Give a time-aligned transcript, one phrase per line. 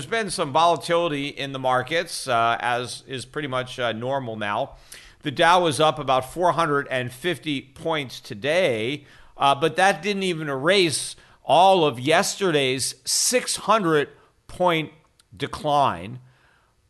[0.00, 4.76] There's been some volatility in the markets, uh, as is pretty much uh, normal now.
[5.20, 9.04] The Dow was up about 450 points today,
[9.36, 14.08] uh, but that didn't even erase all of yesterday's 600
[14.46, 14.90] point
[15.36, 16.20] decline.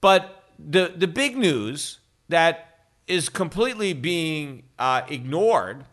[0.01, 1.99] But the, the big news
[2.29, 2.79] that
[3.09, 5.85] is completely being uh, ignored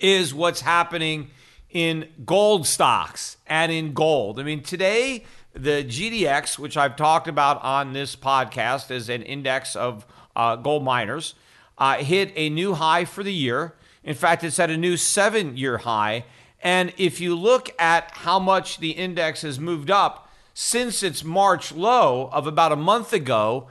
[0.00, 1.28] is what's happening
[1.68, 4.40] in gold stocks and in gold.
[4.40, 9.74] I mean, today, the GDX, which I've talked about on this podcast as an index
[9.74, 11.34] of uh, gold miners,
[11.78, 13.74] uh, hit a new high for the year.
[14.04, 16.24] In fact, it's at a new seven year high.
[16.62, 21.72] And if you look at how much the index has moved up since its March
[21.72, 23.68] low of about a month ago,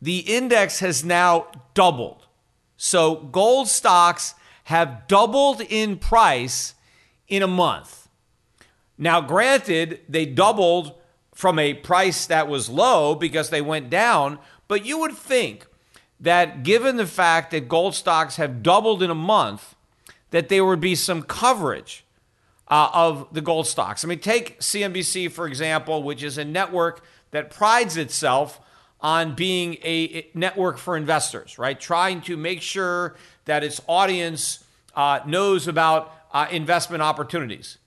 [0.00, 2.26] the index has now doubled.
[2.76, 6.74] So gold stocks have doubled in price
[7.28, 8.08] in a month.
[8.98, 10.94] Now, granted, they doubled
[11.42, 14.38] from a price that was low because they went down,
[14.68, 15.66] but you would think
[16.20, 19.74] that given the fact that gold stocks have doubled in a month,
[20.30, 22.04] that there would be some coverage
[22.68, 24.04] uh, of the gold stocks.
[24.04, 28.60] I mean, take CNBC, for example, which is a network that prides itself
[29.00, 31.80] on being a network for investors, right?
[31.80, 33.16] Trying to make sure
[33.46, 34.62] that its audience
[34.94, 37.78] uh, knows about uh, investment opportunities.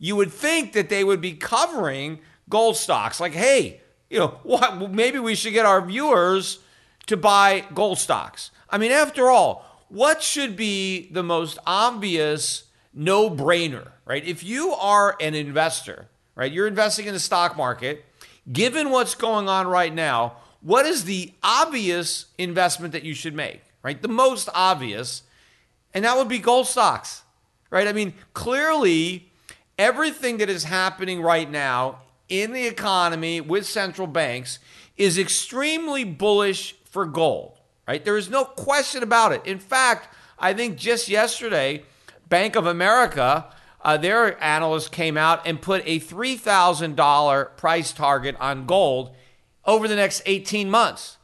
[0.00, 3.80] You would think that they would be covering gold stocks, like, hey,
[4.10, 4.90] you know, what?
[4.92, 6.60] Maybe we should get our viewers
[7.06, 8.50] to buy gold stocks.
[8.70, 14.24] I mean, after all, what should be the most obvious no brainer, right?
[14.24, 18.04] If you are an investor, right, you're investing in the stock market,
[18.50, 23.60] given what's going on right now, what is the obvious investment that you should make,
[23.82, 24.00] right?
[24.00, 25.22] The most obvious,
[25.92, 27.22] and that would be gold stocks,
[27.70, 27.86] right?
[27.86, 29.30] I mean, clearly,
[29.78, 34.58] everything that is happening right now in the economy with central banks
[34.96, 38.04] is extremely bullish for gold, right?
[38.04, 39.44] There is no question about it.
[39.46, 41.84] In fact, I think just yesterday,
[42.28, 43.46] Bank of America,
[43.82, 49.14] uh, their analyst came out and put a $3,000 price target on gold
[49.64, 51.18] over the next 18 months.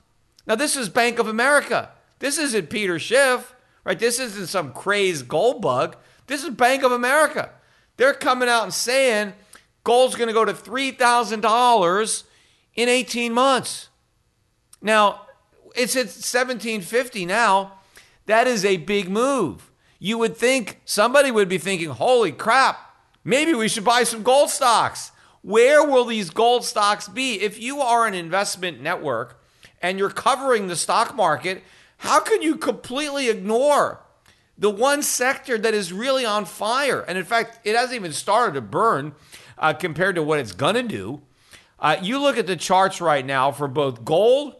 [0.47, 1.91] Now, this is Bank of America.
[2.19, 3.55] This isn't Peter Schiff,
[3.85, 3.99] right?
[3.99, 5.97] This isn't some crazed gold bug.
[6.27, 7.51] This is Bank of America.
[7.97, 9.35] They're coming out and saying
[9.85, 12.25] gold's going to go to $3,000
[12.75, 13.89] in 18 months.
[14.81, 15.27] Now,
[15.75, 17.79] it's at 1750 now.
[18.27, 19.71] That is a big move.
[19.99, 24.51] You would think somebody would be thinking, holy crap, maybe we should buy some gold
[24.51, 25.13] stocks.
[25.43, 27.41] Where will these gold stocks be?
[27.41, 29.41] If you are an investment network
[29.81, 31.63] and you're covering the stock market,
[31.99, 34.01] how can you completely ignore
[34.59, 37.01] the one sector that is really on fire?
[37.01, 39.15] And in fact, it hasn't even started to burn
[39.59, 41.23] uh, compared to what it's going to do.
[41.79, 44.55] Uh, you look at the charts right now for both gold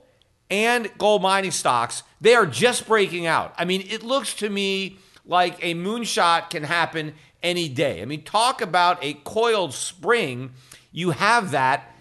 [0.51, 3.55] and gold mining stocks, they are just breaking out.
[3.57, 8.03] I mean, it looks to me like a moonshot can happen any day.
[8.03, 10.51] I mean, talk about a coiled spring.
[10.91, 11.95] You have that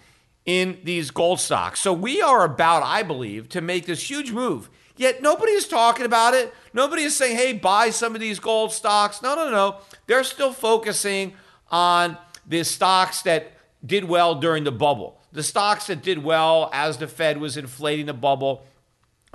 [0.44, 1.80] in these gold stocks.
[1.80, 4.68] So we are about, I believe, to make this huge move.
[4.96, 6.52] Yet nobody is talking about it.
[6.74, 9.22] Nobody is saying, hey, buy some of these gold stocks.
[9.22, 9.78] No, no, no.
[10.06, 11.34] They're still focusing
[11.70, 13.52] on the stocks that
[13.84, 15.20] did well during the bubble.
[15.32, 18.64] The stocks that did well as the Fed was inflating the bubble.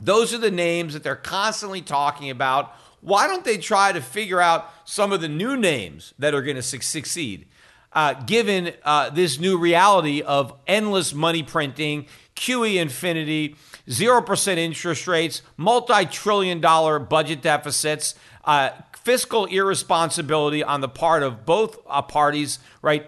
[0.01, 2.75] Those are the names that they're constantly talking about.
[3.01, 6.56] Why don't they try to figure out some of the new names that are going
[6.56, 7.48] to succeed,
[7.94, 13.56] uh, given uh, this new reality of endless money printing, QE infinity,
[13.88, 18.15] 0% interest rates, multi trillion dollar budget deficits,
[18.45, 18.69] uh,
[19.07, 23.07] fiscal irresponsibility on the part of both uh, parties, right?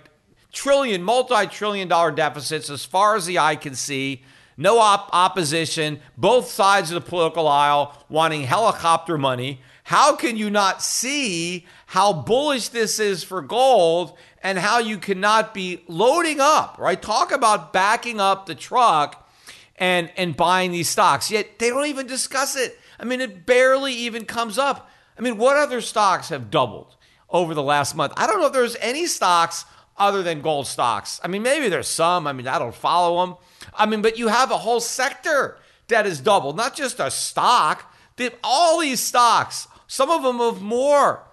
[0.53, 4.23] trillion, multi trillion dollar deficits as far as the eye can see.
[4.55, 9.59] No op- opposition, both sides of the political aisle wanting helicopter money.
[9.83, 15.53] How can you not see how bullish this is for gold and how you cannot
[15.53, 17.01] be loading up, right?
[17.01, 19.29] Talk about backing up the truck
[19.75, 21.29] and and buying these stocks.
[21.29, 22.79] Yet they don't even discuss it.
[22.97, 24.88] I mean, it barely even comes up.
[25.19, 26.95] I mean, what other stocks have doubled
[27.29, 28.13] over the last month?
[28.15, 29.65] I don't know if there's any stocks
[29.97, 31.19] other than gold stocks.
[31.21, 32.25] I mean, maybe there's some.
[32.25, 33.35] I mean, I don't follow them.
[33.73, 35.57] I mean, but you have a whole sector
[35.89, 37.93] that is doubled, not just a stock.
[38.43, 41.27] all these stocks, some of them have more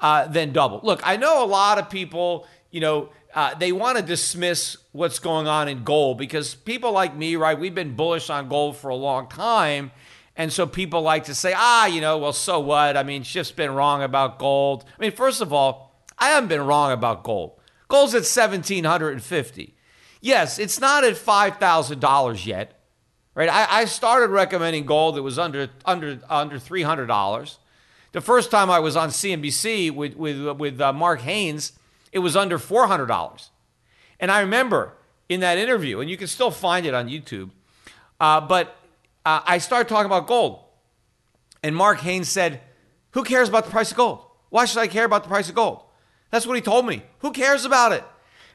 [0.00, 0.80] uh, than double.
[0.82, 5.20] Look, I know a lot of people, you know, uh, they want to dismiss what's
[5.20, 8.88] going on in gold because people like me, right, we've been bullish on gold for
[8.88, 9.92] a long time.
[10.36, 12.96] And so people like to say, ah, you know, well, so what?
[12.96, 14.84] I mean, Schiff's been wrong about gold.
[14.98, 17.60] I mean, first of all, I haven't been wrong about gold.
[17.88, 19.74] Gold's at 1750
[20.20, 22.76] Yes, it's not at $5,000 yet.
[23.34, 23.48] Right?
[23.48, 27.56] I, I started recommending gold that was under under under $300.
[28.12, 31.72] The first time I was on CNBC with with with uh, Mark Haines,
[32.12, 33.48] it was under $400.
[34.18, 34.94] And I remember
[35.28, 37.50] in that interview, and you can still find it on YouTube,
[38.18, 38.76] uh, but
[39.24, 40.60] uh, I started talking about gold.
[41.62, 42.60] And Mark Haines said,
[43.12, 44.24] Who cares about the price of gold?
[44.48, 45.82] Why should I care about the price of gold?
[46.30, 47.02] That's what he told me.
[47.18, 48.04] Who cares about it?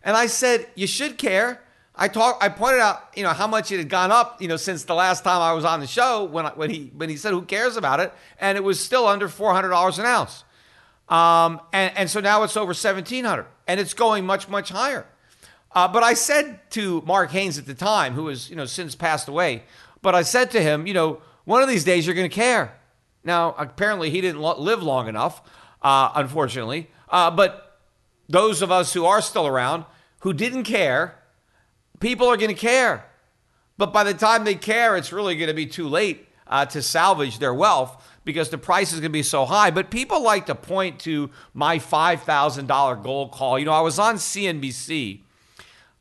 [0.04, 1.62] And I said, you should care.
[1.96, 2.44] I talked.
[2.44, 4.94] I pointed out, you know, how much it had gone up, you know, since the
[4.94, 7.44] last time I was on the show when I, when he when he said, "Who
[7.44, 10.44] cares about it?" and it was still under four hundred dollars an ounce,
[11.08, 15.06] um, and and so now it's over seventeen hundred, and it's going much much higher.
[15.72, 18.94] Uh, but I said to Mark Haines at the time, who has you know since
[18.94, 19.64] passed away,
[20.06, 22.78] but I said to him, you know, one of these days you're going to care.
[23.24, 25.42] Now apparently he didn't live long enough,
[25.81, 27.80] uh, unfortunately, uh, but
[28.30, 29.84] those of us who are still around
[30.19, 31.16] who didn't care,
[32.00, 33.07] people are going to care.
[33.80, 36.84] But by the time they care, it's really going to be too late uh, to
[36.84, 39.72] salvage their wealth because the price is going to be so high.
[39.72, 43.57] But people like to point to my $5,000 gold call.
[43.57, 45.22] You know, I was on CNBC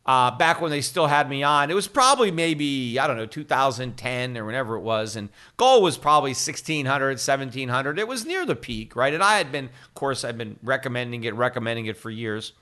[0.07, 1.71] uh, back when they still had me on.
[1.71, 5.17] It was probably maybe, I don't know, 2010 or whenever it was.
[5.17, 7.99] And gold was probably 1600, 1700.
[7.99, 9.15] It was near the peak, right?
[9.15, 12.53] And I had been, of course, I've been recommending it, recommending it for years.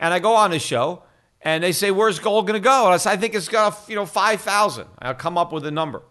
[0.00, 1.04] And I go on the show
[1.40, 2.86] and they say, where's gold going to go?
[2.86, 4.86] And I say, I think it's got, you know, 5,000.
[5.00, 6.02] I'll come up with a number.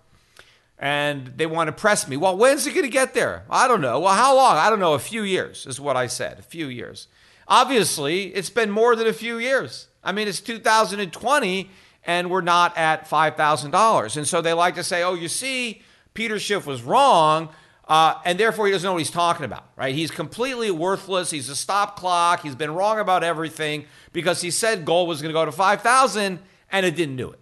[0.79, 2.17] And they want to press me.
[2.17, 3.43] Well, when's it going to get there?
[3.49, 3.99] I don't know.
[3.99, 4.57] Well, how long?
[4.57, 4.93] I don't know.
[4.93, 6.39] A few years is what I said.
[6.39, 7.07] A few years.
[7.47, 9.89] Obviously, it's been more than a few years.
[10.03, 11.69] I mean, it's 2020
[12.05, 14.17] and we're not at $5,000.
[14.17, 15.81] And so they like to say, oh, you see,
[16.13, 17.49] Peter Schiff was wrong.
[17.87, 19.93] Uh, and therefore, he doesn't know what he's talking about, right?
[19.93, 21.29] He's completely worthless.
[21.29, 22.41] He's a stop clock.
[22.41, 26.39] He's been wrong about everything because he said gold was going to go to 5,000
[26.71, 27.39] and it didn't do it.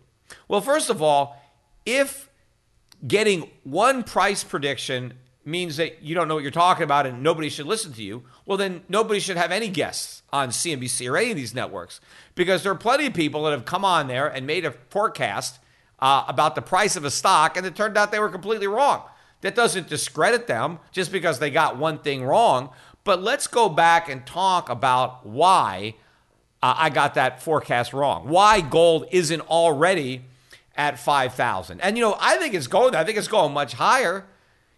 [0.47, 1.39] Well, first of all,
[1.85, 2.29] if
[3.07, 5.13] getting one price prediction
[5.49, 8.23] means that you don't know what you're talking about and nobody should listen to you,
[8.45, 11.99] well, then nobody should have any guests on CNBC or any of these networks
[12.35, 15.59] because there are plenty of people that have come on there and made a forecast
[15.99, 19.03] uh, about the price of a stock and it turned out they were completely wrong.
[19.41, 22.69] That doesn't discredit them just because they got one thing wrong.
[23.03, 25.95] But let's go back and talk about why
[26.61, 28.27] uh, I got that forecast wrong.
[28.27, 30.25] Why gold isn't already
[30.79, 31.81] at 5,000.
[31.81, 34.25] And, you know, I think it's going, I think it's going much higher.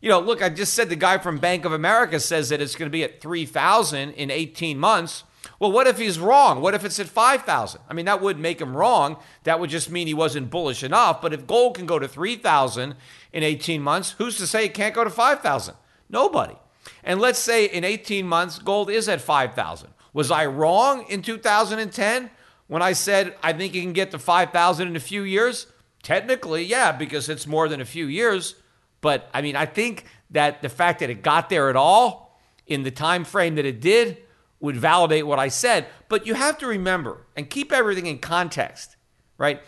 [0.02, 2.76] You know, look, I just said the guy from Bank of America says that it's
[2.76, 5.24] going to be at 3,000 in 18 months.
[5.60, 6.60] Well, what if he's wrong?
[6.60, 7.82] What if it's at 5,000?
[7.88, 9.18] I mean, that wouldn't make him wrong.
[9.44, 11.22] That would just mean he wasn't bullish enough.
[11.22, 12.96] But if gold can go to 3,000
[13.32, 15.76] in 18 months, who's to say it can't go to 5,000?
[16.10, 16.56] Nobody.
[17.04, 19.90] And let's say in 18 months, gold is at 5,000.
[20.14, 22.32] Was I wrong in 2010
[22.68, 25.68] when I said I think it can get to 5,000 in a few years?
[26.02, 28.56] Technically, yeah, because it's more than a few years.
[29.02, 32.84] But I mean, I think that the fact that it got there at all in
[32.84, 34.18] the time frame that it did
[34.60, 35.88] would validate what I said.
[36.08, 38.96] But you have to remember and keep everything in context,
[39.38, 39.62] right?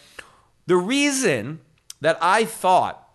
[0.68, 1.60] The reason
[2.00, 3.10] that I thought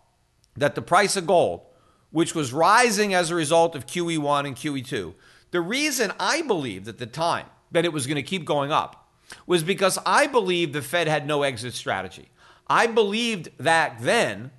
[0.56, 1.62] that the price of gold,
[2.10, 5.14] which was rising as a result of QE1 and QE2,
[5.50, 9.08] the reason I believed at the time that it was going to keep going up
[9.46, 12.30] was because I believed the Fed had no exit strategy.
[12.66, 14.50] I believed that then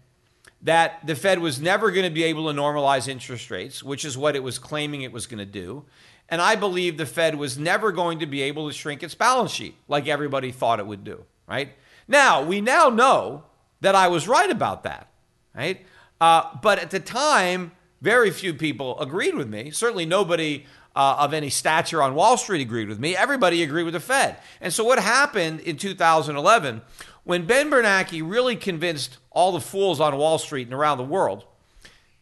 [0.62, 4.18] that the Fed was never going to be able to normalize interest rates, which is
[4.18, 5.86] what it was claiming it was going to do.
[6.28, 9.51] And I believe the Fed was never going to be able to shrink its balance
[9.51, 11.74] sheet like everybody thought it would do, right?
[12.08, 13.44] Now, we now know
[13.82, 15.08] that I was right about that,
[15.56, 15.86] right?
[16.20, 19.72] Uh, but at the time, very few people agreed with me.
[19.72, 23.16] Certainly nobody uh, of any stature on Wall Street agreed with me.
[23.16, 24.38] Everybody agreed with the Fed.
[24.60, 26.82] And so what happened in 2011
[27.24, 31.46] when Ben Bernanke really convinced all the fools on Wall Street and around the world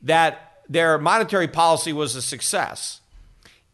[0.03, 3.01] that their monetary policy was a success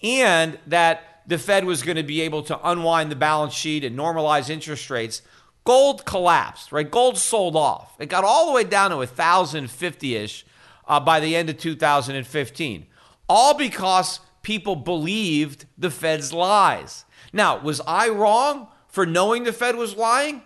[0.01, 3.99] and that the Fed was going to be able to unwind the balance sheet and
[3.99, 5.21] normalize interest rates,
[5.65, 6.89] gold collapsed, right?
[6.89, 7.97] Gold sold off.
[7.99, 10.45] It got all the way down to 1,050 ish
[10.87, 12.85] uh, by the end of 2015,
[13.27, 17.03] all because people believed the Fed's lies.
[17.33, 20.43] Now, was I wrong for knowing the Fed was lying?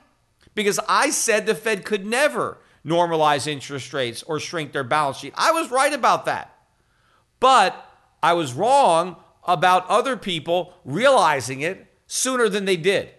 [0.55, 5.33] Because I said the Fed could never normalize interest rates or shrink their balance sheet.
[5.35, 6.53] I was right about that.
[7.39, 7.89] But
[8.23, 13.09] I was wrong about other people realizing it sooner than they did.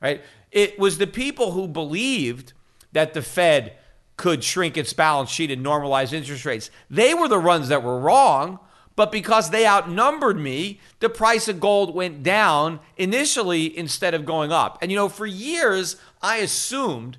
[0.00, 0.22] Right?
[0.50, 2.52] It was the people who believed
[2.92, 3.76] that the Fed
[4.16, 6.70] could shrink its balance sheet and normalize interest rates.
[6.88, 8.60] They were the ones that were wrong,
[8.96, 14.52] but because they outnumbered me, the price of gold went down initially instead of going
[14.52, 14.78] up.
[14.80, 17.18] And you know, for years, I assumed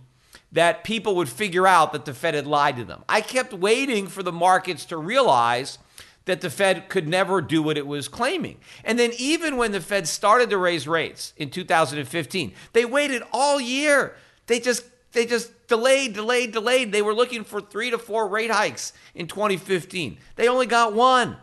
[0.55, 3.03] that people would figure out that the Fed had lied to them.
[3.09, 5.77] I kept waiting for the markets to realize
[6.23, 8.57] that the Fed could never do what it was claiming.
[8.85, 13.59] And then, even when the Fed started to raise rates in 2015, they waited all
[13.59, 14.15] year.
[14.47, 16.93] They just they just delayed, delayed, delayed.
[16.93, 20.17] They were looking for three to four rate hikes in 2015.
[20.37, 21.35] They only got one.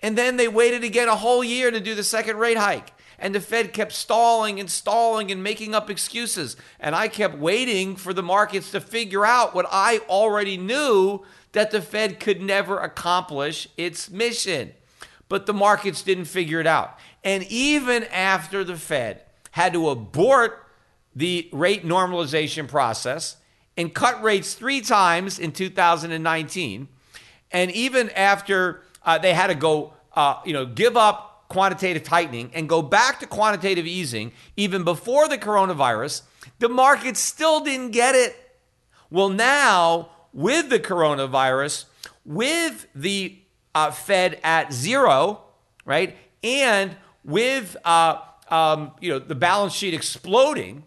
[0.00, 2.92] And then they waited again a whole year to do the second rate hike.
[3.20, 6.56] And the Fed kept stalling and stalling and making up excuses.
[6.80, 11.22] And I kept waiting for the markets to figure out what I already knew
[11.52, 14.72] that the Fed could never accomplish its mission.
[15.28, 16.98] But the markets didn't figure it out.
[17.22, 20.66] And even after the Fed had to abort
[21.14, 23.36] the rate normalization process
[23.76, 26.88] and cut rates three times in 2019,
[27.52, 32.50] and even after uh, they had to go, uh, you know, give up quantitative tightening
[32.54, 36.22] and go back to quantitative easing, even before the coronavirus,
[36.58, 38.34] the market still didn't get it.
[39.10, 41.84] Well, now with the coronavirus,
[42.24, 43.36] with the
[43.74, 45.42] uh, Fed at zero,
[45.84, 50.84] right, and with uh, um, you know the balance sheet exploding,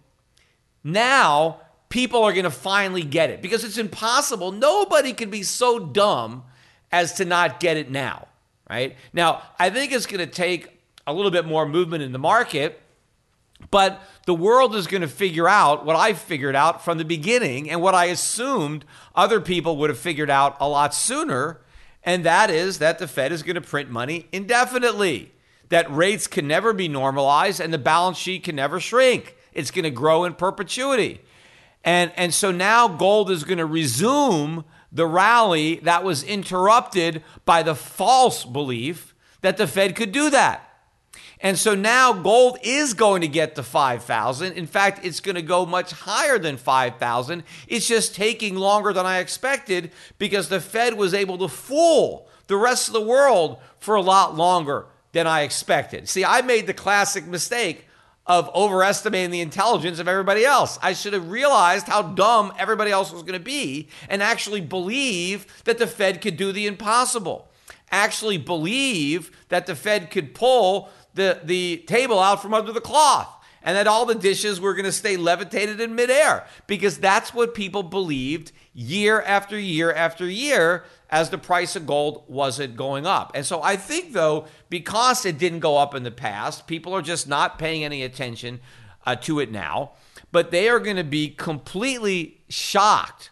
[0.83, 4.51] now people are going to finally get it because it's impossible.
[4.51, 6.43] Nobody can be so dumb
[6.91, 8.27] as to not get it now,
[8.69, 8.95] right?
[9.11, 10.69] Now, I think it's going to take
[11.05, 12.79] a little bit more movement in the market
[13.71, 17.69] but the world is going to figure out what I figured out from the beginning
[17.69, 21.59] and what I assumed other people would have figured out a lot sooner.
[22.03, 25.31] And that is that the Fed is going to print money indefinitely,
[25.69, 29.35] that rates can never be normalized and the balance sheet can never shrink.
[29.53, 31.21] It's going to grow in perpetuity.
[31.83, 37.63] And, and so now gold is going to resume the rally that was interrupted by
[37.63, 40.69] the false belief that the Fed could do that.
[41.39, 44.53] And so now gold is going to get to 5,000.
[44.53, 47.43] In fact, it's going to go much higher than 5,000.
[47.67, 52.55] It's just taking longer than I expected because the Fed was able to fool the
[52.55, 56.07] rest of the world for a lot longer than I expected.
[56.07, 57.87] See, I made the classic mistake
[58.25, 60.79] of overestimating the intelligence of everybody else.
[60.81, 65.45] I should have realized how dumb everybody else was going to be and actually believe
[65.65, 67.49] that the Fed could do the impossible.
[67.91, 73.29] Actually believe that the Fed could pull the, the table out from under the cloth
[73.61, 77.53] and that all the dishes were going to stay levitated in midair because that's what
[77.53, 83.31] people believed year after year after year as the price of gold wasn't going up.
[83.35, 87.01] And so I think, though, because it didn't go up in the past, people are
[87.01, 88.59] just not paying any attention
[89.05, 89.91] uh, to it now.
[90.31, 93.29] But they are going to be completely shocked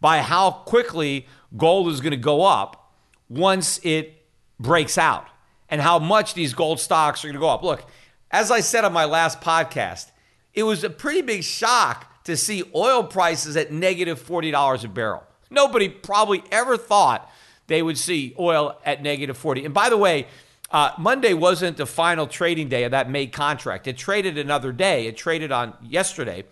[0.00, 2.92] by how quickly gold is going to go up
[3.28, 4.26] once it
[4.58, 5.26] breaks out
[5.68, 7.62] and how much these gold stocks are going to go up.
[7.62, 7.84] Look,
[8.30, 10.10] as I said on my last podcast,
[10.52, 15.22] it was a pretty big shock to see oil prices at negative $40 a barrel.
[15.50, 17.30] Nobody probably ever thought
[17.66, 19.64] they would see oil at negative 40.
[19.64, 20.26] And by the way,
[20.70, 23.88] uh, Monday wasn't the final trading day of that May contract.
[23.88, 25.06] It traded another day.
[25.06, 26.44] It traded on yesterday.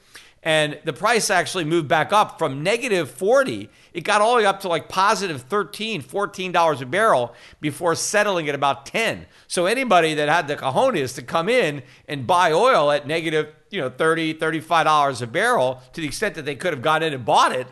[0.42, 3.68] And the price actually moved back up from negative 40.
[3.92, 8.48] It got all the way up to like positive 13, $14 a barrel before settling
[8.48, 9.26] at about 10.
[9.48, 13.80] So anybody that had the cojones to come in and buy oil at negative, you
[13.80, 17.24] know, 30, $35 a barrel to the extent that they could have gone in and
[17.24, 17.66] bought it,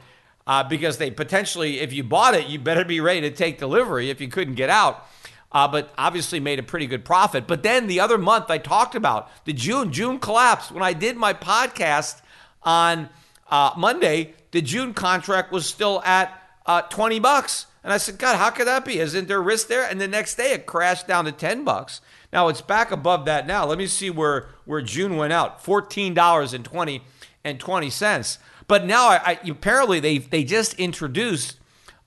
[0.47, 4.11] uh, because they potentially, if you bought it, you better be ready to take delivery
[4.11, 5.07] if you couldn't get out.
[5.53, 7.47] Uh, but obviously made a pretty good profit.
[7.47, 11.17] But then the other month I talked about the June, June collapse When I did
[11.17, 12.21] my podcast
[12.67, 13.09] on
[13.51, 17.67] uh, Monday, the June contract was still at uh, 20 bucks.
[17.83, 18.99] And I said, God, how could that be?
[18.99, 19.89] Isn't there risk there?
[19.89, 22.03] And the next day it crashed down to 10 bucks.
[22.33, 23.65] Now it's back above that now.
[23.65, 25.65] Let me see where, where June went out.
[25.65, 27.01] $14.20
[27.45, 28.39] and 20 cents.
[28.69, 31.59] But now, I, I, apparently, they they just introduced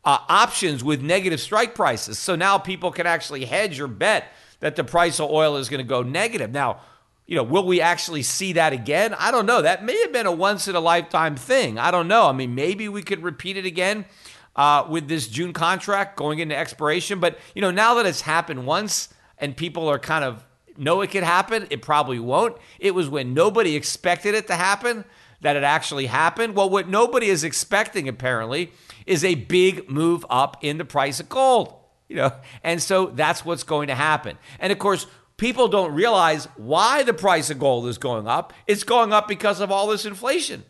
[0.03, 2.19] uh, options with negative strike prices.
[2.19, 5.79] So now people can actually hedge or bet that the price of oil is going
[5.79, 6.51] to go negative.
[6.51, 6.81] Now,
[7.29, 9.13] you know, will we actually see that again?
[9.13, 9.61] I don't know.
[9.61, 11.77] That may have been a once in a lifetime thing.
[11.77, 12.25] I don't know.
[12.25, 14.05] I mean, maybe we could repeat it again
[14.55, 17.19] uh, with this June contract going into expiration.
[17.19, 20.43] But you know, now that it's happened once and people are kind of
[20.75, 22.57] know it could happen, it probably won't.
[22.79, 25.05] It was when nobody expected it to happen
[25.41, 26.55] that it actually happened?
[26.55, 28.71] Well, what nobody is expecting apparently
[29.05, 31.75] is a big move up in the price of gold.
[32.07, 32.31] You know,
[32.63, 34.39] and so that's what's going to happen.
[34.59, 35.05] And of course,
[35.39, 38.53] people don't realize why the price of gold is going up.
[38.67, 40.63] It's going up because of all this inflation.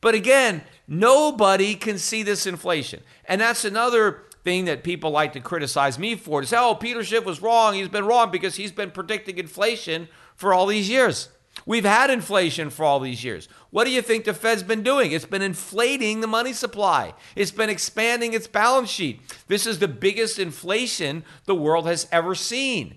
[0.00, 3.00] But again, nobody can see this inflation.
[3.26, 7.24] And that's another thing that people like to criticize me for say, oh, Peter Schiff
[7.24, 7.74] was wrong.
[7.74, 11.28] He's been wrong because he's been predicting inflation for all these years.
[11.66, 13.48] We've had inflation for all these years.
[13.70, 15.12] What do you think the Fed's been doing?
[15.12, 17.14] It's been inflating the money supply.
[17.36, 19.20] It's been expanding its balance sheet.
[19.46, 22.96] This is the biggest inflation the world has ever seen.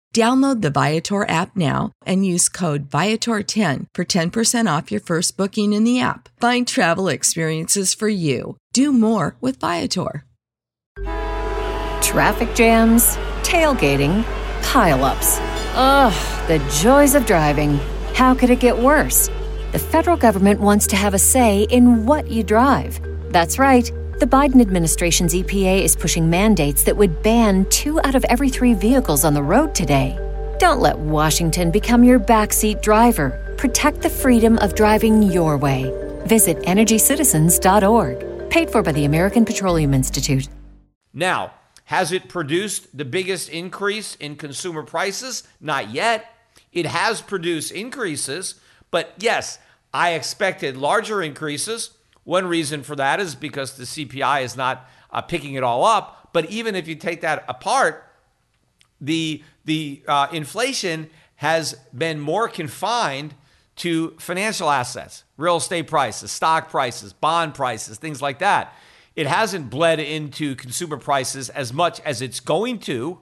[0.15, 5.71] Download the Viator app now and use code Viator10 for 10% off your first booking
[5.71, 6.27] in the app.
[6.41, 8.57] Find travel experiences for you.
[8.73, 10.25] Do more with Viator.
[12.01, 14.23] Traffic jams, tailgating,
[14.63, 15.39] pileups.
[15.75, 17.79] Ugh, the joys of driving.
[18.13, 19.29] How could it get worse?
[19.71, 22.99] The federal government wants to have a say in what you drive.
[23.31, 23.89] That's right.
[24.21, 28.75] The Biden administration's EPA is pushing mandates that would ban two out of every three
[28.75, 30.15] vehicles on the road today.
[30.59, 33.55] Don't let Washington become your backseat driver.
[33.57, 35.91] Protect the freedom of driving your way.
[36.27, 38.49] Visit EnergyCitizens.org.
[38.51, 40.47] Paid for by the American Petroleum Institute.
[41.15, 41.53] Now,
[41.85, 45.47] has it produced the biggest increase in consumer prices?
[45.59, 46.31] Not yet.
[46.71, 48.53] It has produced increases,
[48.91, 49.57] but yes,
[49.91, 51.97] I expected larger increases.
[52.23, 56.29] One reason for that is because the CPI is not uh, picking it all up.
[56.33, 58.07] But even if you take that apart,
[58.99, 63.33] the the uh, inflation has been more confined
[63.77, 68.73] to financial assets, real estate prices, stock prices, bond prices, things like that.
[69.15, 73.19] It hasn't bled into consumer prices as much as it's going to,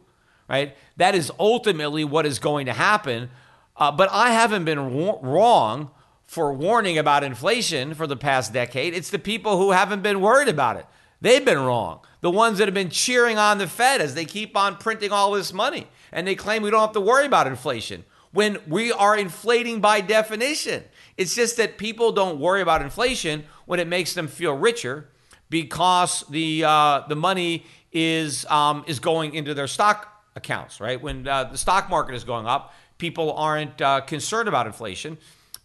[0.47, 0.75] right?
[0.97, 3.29] That is ultimately what is going to happen.
[3.75, 5.91] Uh, but I haven't been wrong
[6.29, 8.93] for warning about inflation for the past decade.
[8.93, 10.85] It's the people who haven't been worried about it.
[11.19, 12.01] They've been wrong.
[12.21, 15.31] The ones that have been cheering on the Fed as they keep on printing all
[15.31, 19.17] this money and they claim we don't have to worry about inflation when we are
[19.17, 20.83] inflating by definition.
[21.17, 25.09] It's just that people don't worry about inflation when it makes them feel richer
[25.49, 31.01] because the uh, the money is um, is going into their stock accounts, right?
[31.01, 35.17] When uh, the stock market is going up, people aren't uh, concerned about inflation.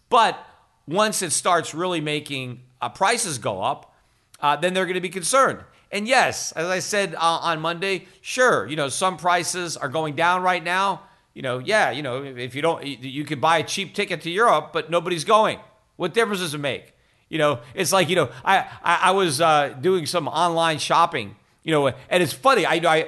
[0.09, 0.43] But
[0.87, 3.93] once it starts really making uh, prices go up,
[4.39, 5.59] uh, then they're going to be concerned.
[5.91, 10.15] And yes, as I said uh, on Monday, sure, you know, some prices are going
[10.15, 11.01] down right now.
[11.33, 14.29] You know, yeah, you know, if you don't, you could buy a cheap ticket to
[14.29, 15.59] Europe, but nobody's going.
[15.95, 16.93] What difference does it make?
[17.29, 21.35] You know, it's like, you know, I, I, I was uh, doing some online shopping,
[21.63, 22.65] you know, and it's funny.
[22.65, 23.07] I, I,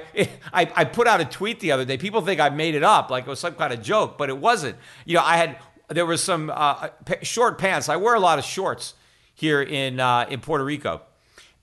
[0.52, 1.96] I, I put out a tweet the other day.
[1.96, 4.36] People think I made it up, like it was some kind of joke, but it
[4.36, 4.76] wasn't.
[5.06, 5.58] You know, I had,
[5.88, 6.88] there was some uh,
[7.22, 7.88] short pants.
[7.88, 8.94] I wear a lot of shorts
[9.34, 11.02] here in, uh, in Puerto Rico.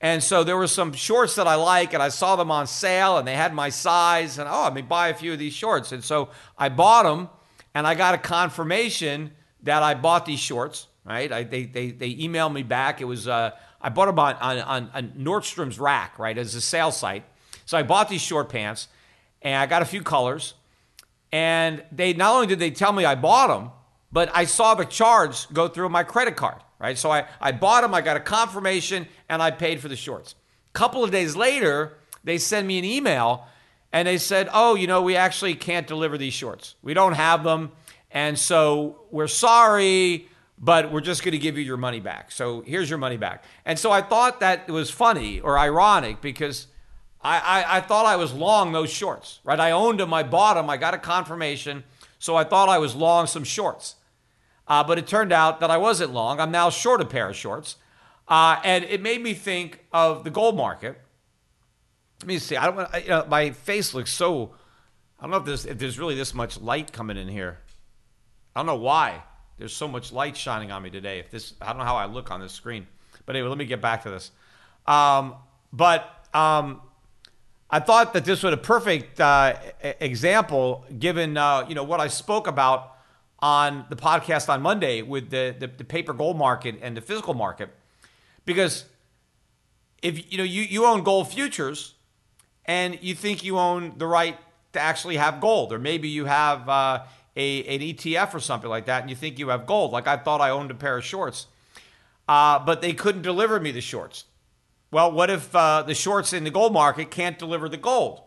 [0.00, 3.16] And so there were some shorts that I like, and I saw them on sale,
[3.16, 5.90] and they had my size, and oh, let me buy a few of these shorts.
[5.92, 7.30] And so I bought them,
[7.74, 9.30] and I got a confirmation
[9.62, 10.88] that I bought these shorts.
[11.04, 11.30] Right?
[11.30, 13.00] I, they, they they emailed me back.
[13.00, 16.96] It was uh, I bought them on, on on Nordstrom's rack, right, as a sales
[16.96, 17.24] site.
[17.64, 18.88] So I bought these short pants,
[19.40, 20.54] and I got a few colors.
[21.32, 23.70] And they not only did they tell me I bought them,
[24.16, 26.98] but I saw the charge go through my credit card right?
[26.98, 30.34] So I, I bought them, I got a confirmation, and I paid for the shorts.
[30.74, 33.46] A couple of days later, they send me an email
[33.92, 36.74] and they said, Oh, you know, we actually can't deliver these shorts.
[36.82, 37.72] We don't have them.
[38.10, 42.30] And so we're sorry, but we're just going to give you your money back.
[42.30, 43.44] So here's your money back.
[43.64, 46.66] And so I thought that it was funny or ironic because
[47.22, 49.58] I, I, I thought I was long those shorts, right?
[49.58, 51.84] I owned them, I bought them, I got a confirmation.
[52.18, 53.96] So I thought I was long some shorts.
[54.68, 56.40] Uh, but it turned out that I wasn't long.
[56.40, 57.76] I'm now short a pair of shorts.
[58.28, 61.00] Uh, and it made me think of the gold market.
[62.22, 62.56] Let me see.
[62.56, 62.76] I don't.
[62.76, 64.54] want you know, my face looks so.
[65.18, 67.58] I don't know if there's if there's really this much light coming in here.
[68.54, 69.22] I don't know why
[69.58, 71.18] there's so much light shining on me today.
[71.20, 72.86] If this, I don't know how I look on this screen.
[73.26, 74.30] But anyway, let me get back to this.
[74.86, 75.34] Um,
[75.72, 76.80] but um,
[77.70, 79.56] I thought that this was a perfect uh,
[80.00, 82.95] example, given uh, you know what I spoke about
[83.40, 87.34] on the podcast on Monday with the, the, the paper gold market and the physical
[87.34, 87.70] market.
[88.44, 88.84] Because
[90.02, 91.94] if you know you, you own gold futures
[92.64, 94.38] and you think you own the right
[94.72, 97.02] to actually have gold, or maybe you have uh,
[97.36, 99.92] a, an ETF or something like that, and you think you have gold.
[99.92, 101.46] Like I thought I owned a pair of shorts,
[102.28, 104.24] uh, but they couldn't deliver me the shorts.
[104.90, 108.22] Well, what if uh, the shorts in the gold market can't deliver the gold?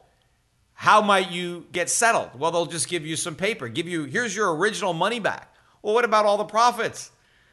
[0.80, 2.40] How might you get settled?
[2.40, 5.54] Well, they'll just give you some paper, give you, here's your original money back.
[5.82, 7.12] Well, what about all the profits?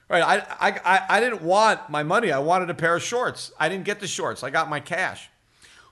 [0.09, 0.23] Right.
[0.23, 2.31] I, I, I didn't want my money.
[2.31, 3.51] I wanted a pair of shorts.
[3.59, 4.45] I didn't get the shorts.
[4.45, 5.29] I got my cash.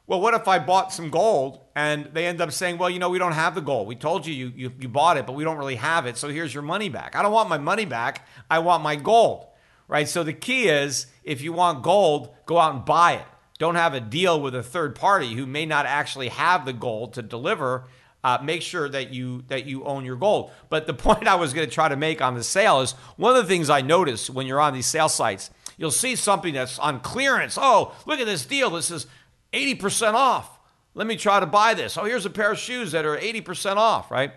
[0.07, 3.11] Well, what if I bought some gold and they end up saying, well, you know,
[3.11, 3.89] we don't have the gold.
[3.89, 6.17] We told you, you you, you bought it, but we don't really have it.
[6.17, 7.17] So here's your money back.
[7.17, 8.29] I don't want my money back.
[8.49, 9.45] I want my gold.
[9.89, 10.09] Right.
[10.09, 13.27] So the key is if you want gold, go out and buy it
[13.65, 17.15] don't have a deal with a third party who may not actually have the gold
[17.15, 17.87] to deliver,
[18.23, 20.51] uh, make sure that you that you own your gold.
[20.69, 23.35] But the point I was going to try to make on the sale is one
[23.35, 26.79] of the things I notice when you're on these sale sites, you'll see something that's
[26.79, 27.57] on clearance.
[27.59, 28.69] Oh, look at this deal.
[28.69, 29.07] This is
[29.55, 30.59] 80% off.
[30.93, 31.97] Let me try to buy this.
[31.97, 34.33] Oh, here's a pair of shoes that are 80% off, right?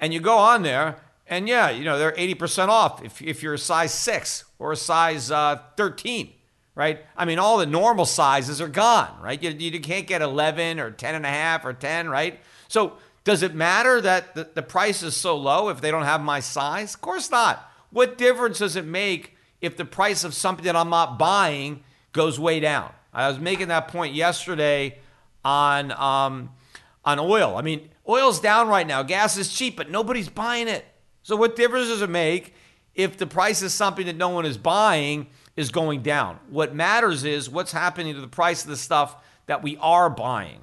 [0.00, 0.96] And you go on there,
[1.26, 4.76] and yeah, you know, they're 80% off if, if you're a size six or a
[4.76, 6.32] size uh, 13
[6.74, 7.00] right?
[7.16, 9.40] I mean, all the normal sizes are gone, right?
[9.42, 12.40] You, you can't get 11 or 10 and a half or 10, right?
[12.68, 16.20] So does it matter that the, the price is so low if they don't have
[16.22, 16.94] my size?
[16.94, 17.70] Of course not.
[17.90, 22.38] What difference does it make if the price of something that I'm not buying goes
[22.38, 22.92] way down?
[23.12, 24.98] I was making that point yesterday
[25.44, 26.50] on um,
[27.04, 27.56] on oil.
[27.56, 29.02] I mean, oil's down right now.
[29.02, 30.84] Gas is cheap, but nobody's buying it.
[31.22, 32.54] So what difference does it make
[32.94, 36.38] if the price is something that no one is buying is going down.
[36.50, 40.60] What matters is what's happening to the price of the stuff that we are buying.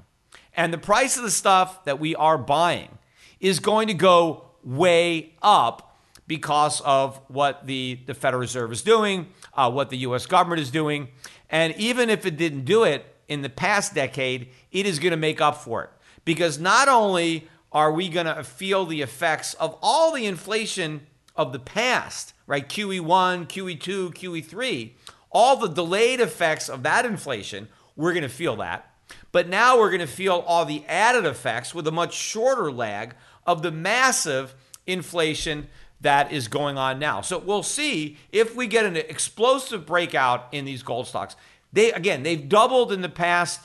[0.56, 2.98] And the price of the stuff that we are buying
[3.40, 9.28] is going to go way up because of what the, the Federal Reserve is doing,
[9.54, 11.10] uh, what the US government is doing.
[11.50, 15.18] And even if it didn't do it in the past decade, it is going to
[15.18, 15.90] make up for it.
[16.24, 21.54] Because not only are we going to feel the effects of all the inflation of
[21.54, 22.68] the past, right?
[22.68, 24.92] QE1, QE2, QE3,
[25.32, 28.94] all the delayed effects of that inflation, we're going to feel that.
[29.32, 33.16] But now we're going to feel all the added effects with a much shorter lag
[33.48, 34.54] of the massive
[34.86, 35.70] inflation
[36.02, 37.22] that is going on now.
[37.22, 41.38] So we'll see if we get an explosive breakout in these gold stocks.
[41.72, 43.62] They again, they've doubled in the past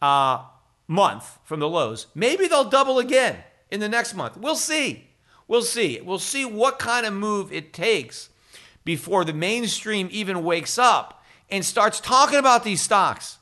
[0.00, 0.44] uh,
[0.88, 2.06] month from the lows.
[2.14, 3.36] Maybe they'll double again
[3.70, 4.38] in the next month.
[4.38, 5.10] We'll see.
[5.46, 6.00] We'll see.
[6.00, 8.29] We'll see what kind of move it takes
[8.84, 13.38] before the mainstream even wakes up and starts talking about these stocks.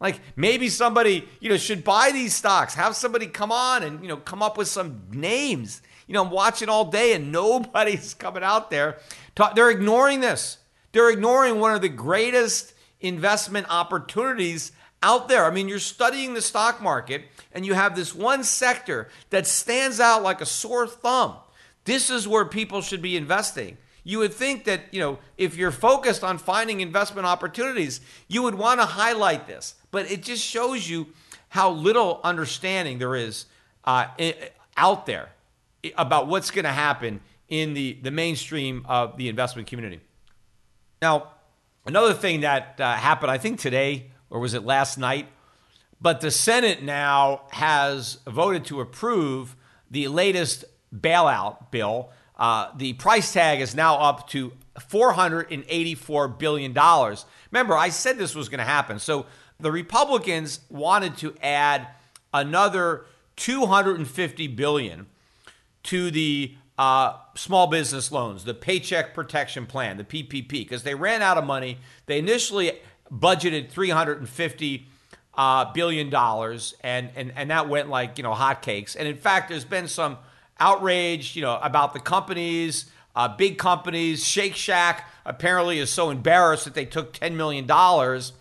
[0.00, 2.74] Like maybe somebody, you know, should buy these stocks.
[2.74, 5.82] Have somebody come on and, you know, come up with some names.
[6.06, 8.98] You know, I'm watching all day and nobody's coming out there.
[9.54, 10.58] They're ignoring this.
[10.92, 14.72] They're ignoring one of the greatest investment opportunities
[15.02, 15.44] out there.
[15.44, 20.00] I mean, you're studying the stock market and you have this one sector that stands
[20.00, 21.36] out like a sore thumb.
[21.84, 23.78] This is where people should be investing.
[24.02, 28.54] You would think that, you know, if you're focused on finding investment opportunities, you would
[28.54, 29.74] want to highlight this.
[29.90, 31.08] But it just shows you
[31.50, 33.46] how little understanding there is
[33.84, 34.06] uh,
[34.76, 35.30] out there
[35.96, 40.00] about what's going to happen in the, the mainstream of the investment community.
[41.02, 41.32] Now,
[41.84, 45.26] another thing that uh, happened, I think today, or was it last night?
[46.00, 49.56] But the Senate now has voted to approve
[49.90, 52.10] the latest bailout bill.
[52.40, 56.72] Uh, the price tag is now up to $484 billion.
[57.52, 58.98] Remember, I said this was going to happen.
[58.98, 59.26] So
[59.60, 61.88] the Republicans wanted to add
[62.32, 63.04] another
[63.36, 65.06] 250 billion
[65.82, 71.20] to the uh, small business loans, the Paycheck Protection Plan, the PPP, because they ran
[71.20, 71.76] out of money.
[72.06, 72.72] They initially
[73.12, 74.86] budgeted 350
[75.34, 78.96] uh, billion dollars, and and and that went like you know hotcakes.
[78.98, 80.18] And in fact, there's been some
[80.60, 84.24] outrage, you know, about the companies, uh, big companies.
[84.24, 88.32] Shake Shack apparently is so embarrassed that they took 10 million dollars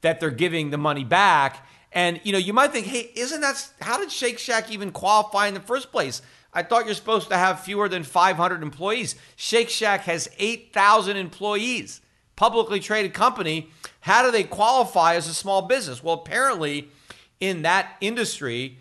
[0.00, 1.66] that they're giving the money back.
[1.92, 5.48] And you know, you might think, hey, isn't that how did Shake Shack even qualify
[5.48, 6.22] in the first place?
[6.52, 9.16] I thought you're supposed to have fewer than 500 employees.
[9.34, 12.00] Shake Shack has 8,000 employees,
[12.36, 13.70] publicly traded company.
[14.00, 16.02] How do they qualify as a small business?
[16.02, 16.90] Well, apparently,
[17.40, 18.78] in that industry,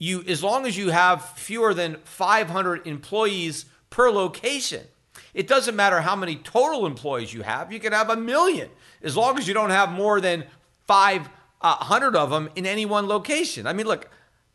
[0.00, 4.82] you as long as you have fewer than 500 employees per location.
[5.34, 7.70] It doesn't matter how many total employees you have.
[7.70, 8.70] You can have a million
[9.02, 10.44] as long as you don't have more than
[10.86, 13.66] 500 of them in any one location.
[13.66, 14.10] I mean, look,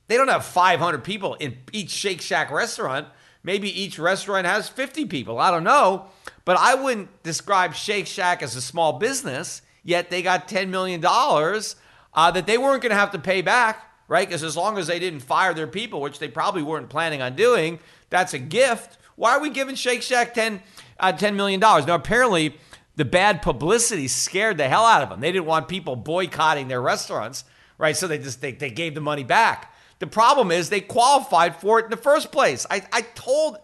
[0.08, 3.08] they don't have 500 people in each Shake Shack restaurant.
[3.44, 5.40] Maybe each restaurant has 50 people.
[5.40, 6.08] I don't know.
[6.44, 11.04] But I wouldn't describe Shake Shack as a small business, yet they got $10 million
[11.06, 14.28] uh, that they weren't going to have to pay back, right?
[14.28, 17.36] Because as long as they didn't fire their people, which they probably weren't planning on
[17.36, 18.98] doing, that's a gift.
[19.16, 20.62] Why are we giving Shake Shack 10,
[21.00, 21.60] uh, $10 million?
[21.60, 22.58] Now, apparently,
[22.96, 25.20] the bad publicity scared the hell out of them.
[25.20, 27.44] They didn't want people boycotting their restaurants,
[27.78, 27.96] right?
[27.96, 29.74] So they just they, they gave the money back.
[30.00, 32.66] The problem is they qualified for it in the first place.
[32.70, 33.58] I, I told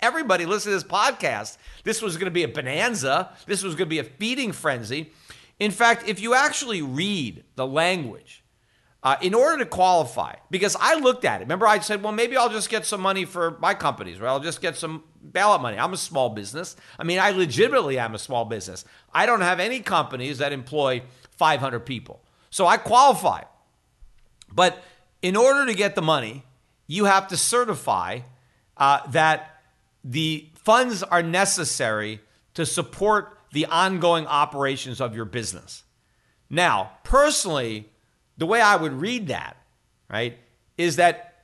[0.00, 3.30] everybody listen to this podcast this was going to be a bonanza.
[3.46, 5.12] This was going to be a feeding frenzy.
[5.58, 8.42] In fact, if you actually read the language,
[9.06, 12.36] uh, in order to qualify, because I looked at it, remember I said, well, maybe
[12.36, 14.28] I'll just get some money for my companies, right?
[14.28, 15.78] I'll just get some ballot money.
[15.78, 16.74] I'm a small business.
[16.98, 18.84] I mean, I legitimately am a small business.
[19.14, 21.04] I don't have any companies that employ
[21.36, 22.20] 500 people.
[22.50, 23.42] So I qualify.
[24.52, 24.82] But
[25.22, 26.42] in order to get the money,
[26.88, 28.22] you have to certify
[28.76, 29.60] uh, that
[30.02, 32.22] the funds are necessary
[32.54, 35.84] to support the ongoing operations of your business.
[36.50, 37.88] Now, personally,
[38.38, 39.56] the way I would read that,
[40.10, 40.38] right,
[40.76, 41.34] is that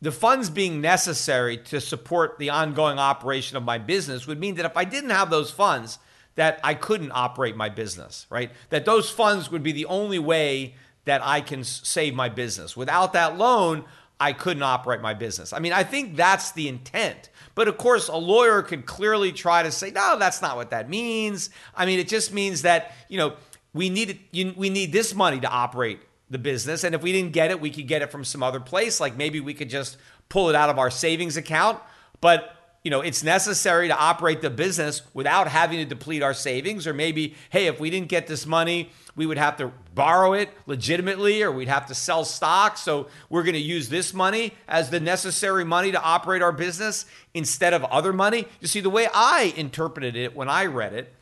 [0.00, 4.66] the funds being necessary to support the ongoing operation of my business would mean that
[4.66, 5.98] if I didn't have those funds,
[6.34, 8.50] that I couldn't operate my business, right?
[8.70, 12.76] That those funds would be the only way that I can save my business.
[12.76, 13.84] Without that loan,
[14.18, 15.52] I couldn't operate my business.
[15.52, 17.30] I mean, I think that's the intent.
[17.54, 20.88] But of course, a lawyer could clearly try to say, no, that's not what that
[20.88, 21.50] means.
[21.74, 23.34] I mean, it just means that, you know,
[23.72, 24.20] we need
[24.56, 26.00] we need this money to operate
[26.34, 26.84] the business.
[26.84, 29.00] And if we didn't get it, we could get it from some other place.
[29.00, 29.96] Like maybe we could just
[30.28, 31.80] pull it out of our savings account.
[32.20, 36.86] But you know, it's necessary to operate the business without having to deplete our savings.
[36.86, 40.50] Or maybe, hey, if we didn't get this money, we would have to borrow it
[40.66, 42.76] legitimately or we'd have to sell stock.
[42.76, 47.06] So we're going to use this money as the necessary money to operate our business
[47.32, 48.46] instead of other money.
[48.60, 51.14] You see, the way I interpreted it when I read it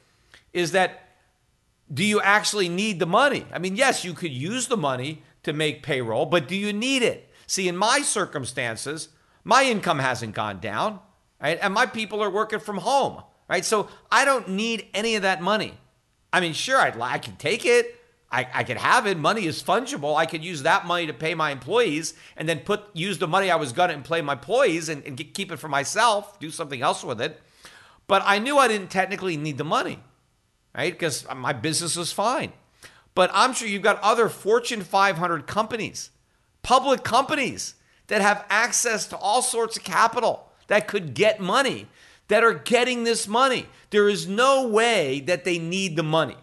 [0.52, 1.01] is that
[1.92, 3.44] do you actually need the money?
[3.52, 7.02] I mean, yes, you could use the money to make payroll, but do you need
[7.02, 7.30] it?
[7.46, 9.08] See, in my circumstances,
[9.44, 11.00] my income hasn't gone down
[11.42, 11.58] right?
[11.60, 13.64] And my people are working from home, right?
[13.64, 15.74] So I don't need any of that money.
[16.32, 17.98] I mean, sure, I'd, I can take it.
[18.30, 19.18] I, I could have it.
[19.18, 20.16] Money is fungible.
[20.16, 23.50] I could use that money to pay my employees and then put use the money
[23.50, 26.80] I was to employ my employees and, and get, keep it for myself, do something
[26.80, 27.42] else with it.
[28.06, 29.98] But I knew I didn't technically need the money,
[30.76, 30.92] right?
[30.92, 32.52] Because my business is fine.
[33.14, 36.10] But I'm sure you've got other Fortune 500 companies,
[36.62, 37.74] public companies
[38.06, 41.88] that have access to all sorts of capital that could get money
[42.28, 43.66] that are getting this money.
[43.90, 46.36] There is no way that they need the money,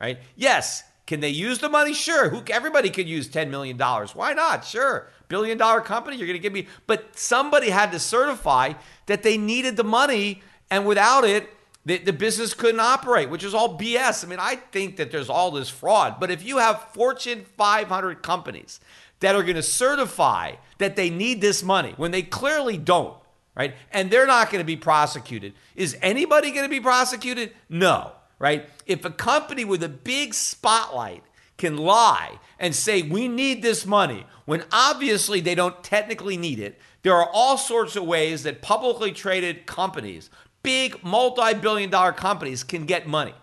[0.00, 0.18] right?
[0.36, 1.92] Yes, can they use the money?
[1.92, 2.30] Sure.
[2.30, 4.14] Who everybody could use 10 million dollars.
[4.14, 4.64] Why not?
[4.64, 5.08] Sure.
[5.28, 8.72] Billion dollar company, you're going to give me but somebody had to certify
[9.06, 11.50] that they needed the money and without it
[11.86, 14.24] the, the business couldn't operate, which is all BS.
[14.24, 16.18] I mean, I think that there's all this fraud.
[16.18, 18.80] But if you have Fortune 500 companies
[19.20, 23.16] that are going to certify that they need this money when they clearly don't,
[23.54, 23.74] right?
[23.92, 25.52] And they're not going to be prosecuted.
[25.76, 27.52] Is anybody going to be prosecuted?
[27.68, 28.68] No, right?
[28.86, 31.22] If a company with a big spotlight
[31.56, 36.78] can lie and say, we need this money, when obviously they don't technically need it,
[37.02, 40.30] there are all sorts of ways that publicly traded companies,
[40.64, 43.34] big multi billion dollar companies, can get money.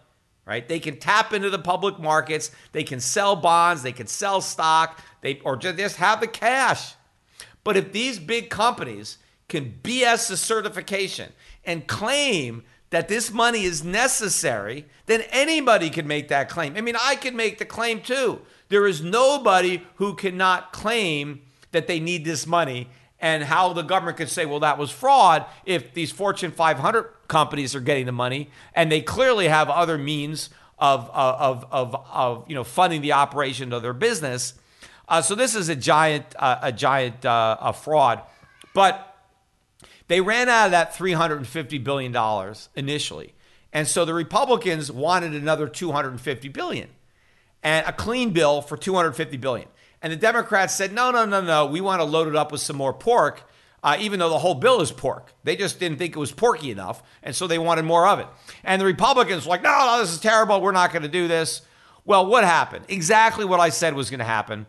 [0.46, 0.68] Right?
[0.68, 5.00] They can tap into the public markets, they can sell bonds, they can sell stock,
[5.22, 6.96] they or just have the cash.
[7.64, 11.32] But if these big companies can BS the certification
[11.64, 16.76] and claim that this money is necessary, then anybody can make that claim.
[16.76, 18.42] I mean, I can make the claim too.
[18.70, 22.90] There is nobody who cannot claim that they need this money
[23.22, 27.76] and how the government could say, well, that was fraud if these Fortune 500 companies
[27.76, 32.56] are getting the money and they clearly have other means of, of, of, of you
[32.56, 34.56] know, funding the operation of their business.
[35.08, 38.22] Uh, so this is a giant, uh, a giant uh, a fraud.
[38.74, 39.16] But
[40.08, 43.36] they ran out of that $350 billion initially.
[43.72, 46.90] And so the Republicans wanted another 250 billion
[47.64, 49.68] and a clean bill for 250 billion.
[50.02, 52.62] And the Democrats said, no, no, no, no, we want to load it up with
[52.62, 53.48] some more pork,
[53.84, 55.34] uh, even though the whole bill is pork.
[55.44, 58.28] They just didn't think it was porky enough, and so they wanted more of it.
[58.64, 60.60] And the Republicans were like, no, no, this is terrible.
[60.62, 61.62] We're not going to do this.
[62.04, 62.86] Well, what happened?
[62.88, 64.66] Exactly what I said was going to happen.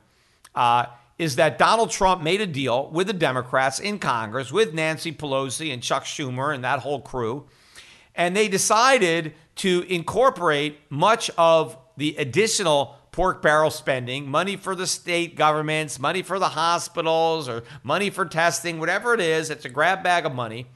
[0.55, 0.87] Uh,
[1.19, 5.73] is that Donald Trump made a deal with the Democrats in Congress, with Nancy Pelosi
[5.73, 7.47] and Chuck Schumer and that whole crew.
[8.15, 14.87] And they decided to incorporate much of the additional pork barrel spending, money for the
[14.87, 19.69] state governments, money for the hospitals, or money for testing, whatever it is, it's a
[19.69, 20.67] grab bag of money.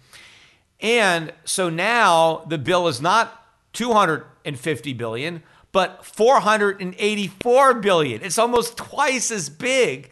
[0.80, 8.22] And so now the bill is not 250 billion, but 484 billion.
[8.22, 10.10] It's almost twice as big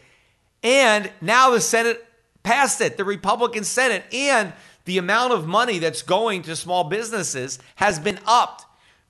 [0.65, 2.05] and now the Senate
[2.43, 4.55] passed it, the Republican Senate, and
[4.87, 8.65] the amount of money that's going to small businesses has been upped.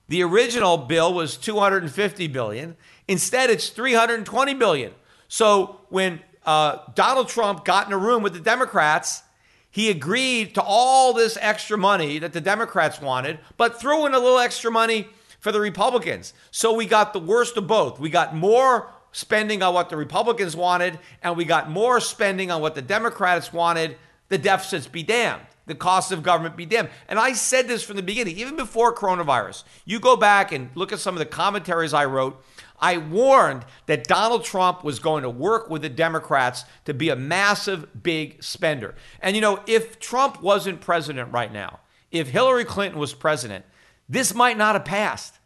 [0.09, 2.75] The original bill was 250 billion.
[3.07, 4.93] Instead, it's 320 billion.
[5.27, 9.23] So when uh, Donald Trump got in a room with the Democrats,
[9.69, 14.19] he agreed to all this extra money that the Democrats wanted, but threw in a
[14.19, 15.07] little extra money
[15.39, 16.33] for the Republicans.
[16.49, 17.99] So we got the worst of both.
[17.99, 22.61] We got more spending on what the Republicans wanted, and we got more spending on
[22.61, 23.97] what the Democrats wanted,
[24.29, 25.41] the deficits be damned.
[25.67, 26.89] The cost of government be damned.
[27.07, 29.63] And I said this from the beginning, even before coronavirus.
[29.83, 32.43] You go back and look at some of the commentaries I wrote.
[32.79, 37.15] I warned that Donald Trump was going to work with the Democrats to be a
[37.15, 38.95] massive, big spender.
[39.21, 41.79] And you know, if Trump wasn't president right now,
[42.11, 43.65] if Hillary Clinton was president,
[44.07, 45.39] this might not have passed.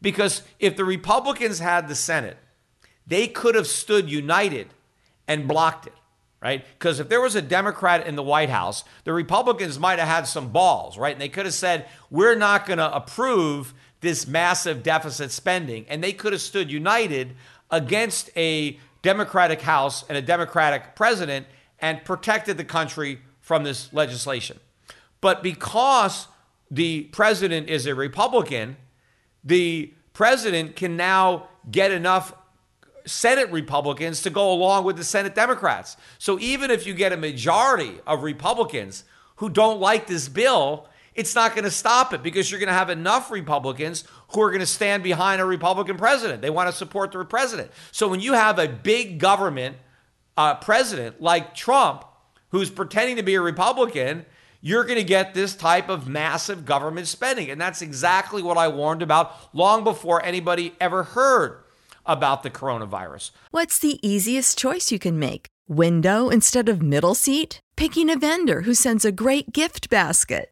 [0.00, 2.36] Because if the Republicans had the Senate,
[3.06, 4.68] they could have stood united
[5.28, 5.94] and blocked it,
[6.42, 6.64] right?
[6.76, 10.26] Because if there was a Democrat in the White House, the Republicans might have had
[10.26, 11.12] some balls, right?
[11.12, 15.86] And they could have said, we're not going to approve this massive deficit spending.
[15.88, 17.34] And they could have stood united
[17.70, 21.46] against a Democratic House and a Democratic president
[21.80, 24.60] and protected the country from this legislation.
[25.20, 26.28] But because
[26.70, 28.76] the president is a Republican,
[29.42, 32.34] the president can now get enough
[33.04, 35.96] Senate Republicans to go along with the Senate Democrats.
[36.18, 39.04] So even if you get a majority of Republicans
[39.36, 42.74] who don't like this bill, it's not going to stop it because you're going to
[42.74, 46.42] have enough Republicans who are going to stand behind a Republican president.
[46.42, 47.70] They want to support the president.
[47.90, 49.76] So when you have a big government
[50.36, 52.04] uh, president like Trump,
[52.48, 54.24] who's pretending to be a Republican,
[54.60, 57.50] you're going to get this type of massive government spending.
[57.50, 61.64] And that's exactly what I warned about long before anybody ever heard
[62.06, 63.32] about the coronavirus.
[63.50, 65.46] What's the easiest choice you can make?
[65.68, 67.60] Window instead of middle seat?
[67.76, 70.51] Picking a vendor who sends a great gift basket?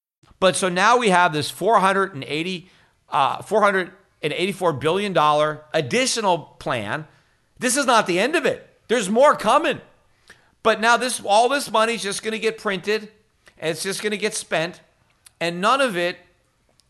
[0.41, 2.69] But so now we have this 480,
[3.09, 7.07] uh, 484 billion dollar additional plan.
[7.59, 8.67] This is not the end of it.
[8.87, 9.81] There's more coming.
[10.63, 13.11] But now this all this money is just going to get printed
[13.59, 14.81] and it's just going to get spent
[15.39, 16.17] and none of it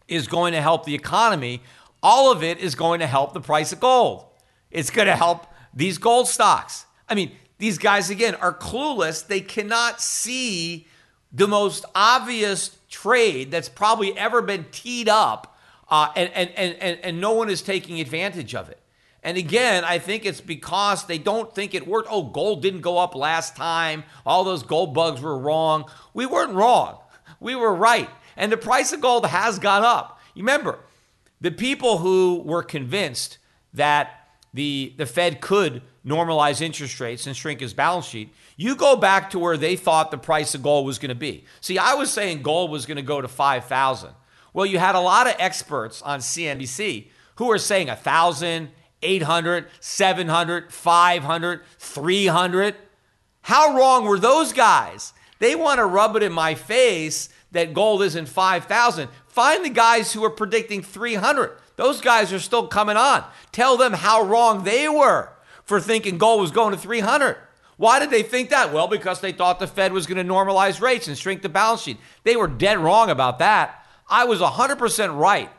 [0.08, 1.62] is going to help the economy.
[2.02, 4.24] All of it is going to help the price of gold.
[4.72, 6.86] It's going to help these gold stocks.
[7.10, 9.28] I mean, these guys again are clueless.
[9.28, 10.88] They cannot see
[11.34, 15.58] the most obvious trade that's probably ever been teed up,
[15.89, 18.78] uh, and, and, and, and no one is taking advantage of it.
[19.24, 22.08] And again, I think it's because they don't think it worked.
[22.12, 24.04] Oh, gold didn't go up last time.
[24.26, 25.86] All those gold bugs were wrong.
[26.14, 26.98] We weren't wrong.
[27.39, 28.10] We were right.
[28.36, 30.20] And the price of gold has gone up.
[30.36, 30.80] Remember,
[31.39, 33.38] the people who were convinced
[33.74, 34.20] that
[34.54, 39.30] the, the Fed could normalize interest rates and shrink his balance sheet, you go back
[39.30, 41.45] to where they thought the price of gold was going to be.
[41.62, 44.10] See, I was saying gold was going to go to 5,000.
[44.54, 48.70] Well, you had a lot of experts on CNBC who were saying 1,000,
[49.02, 52.76] 800, 700, 500, 300.
[53.43, 55.14] How wrong were those guys?
[55.39, 59.10] They want to rub it in my face that gold isn't 5,000.
[59.28, 61.58] Find the guys who are predicting 300.
[61.82, 63.24] Those guys are still coming on.
[63.52, 65.30] Tell them how wrong they were
[65.64, 67.38] for thinking gold was going to 300.
[67.78, 68.72] Why did they think that?
[68.72, 71.82] Well, because they thought the Fed was going to normalize rates and shrink the balance
[71.82, 71.98] sheet.
[72.24, 73.84] They were dead wrong about that.
[74.08, 75.50] I was 100% right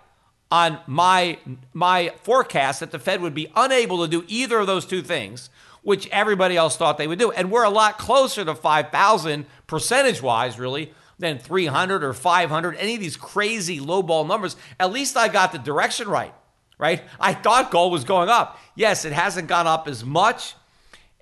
[0.52, 1.38] on my
[1.72, 5.50] my forecast that the Fed would be unable to do either of those two things,
[5.82, 7.32] which everybody else thought they would do.
[7.32, 13.00] And we're a lot closer to 5,000 percentage-wise really than 300 or 500, any of
[13.00, 14.56] these crazy lowball numbers.
[14.78, 16.34] At least I got the direction right
[16.82, 17.00] right?
[17.20, 18.58] I thought gold was going up.
[18.74, 20.56] Yes, it hasn't gone up as much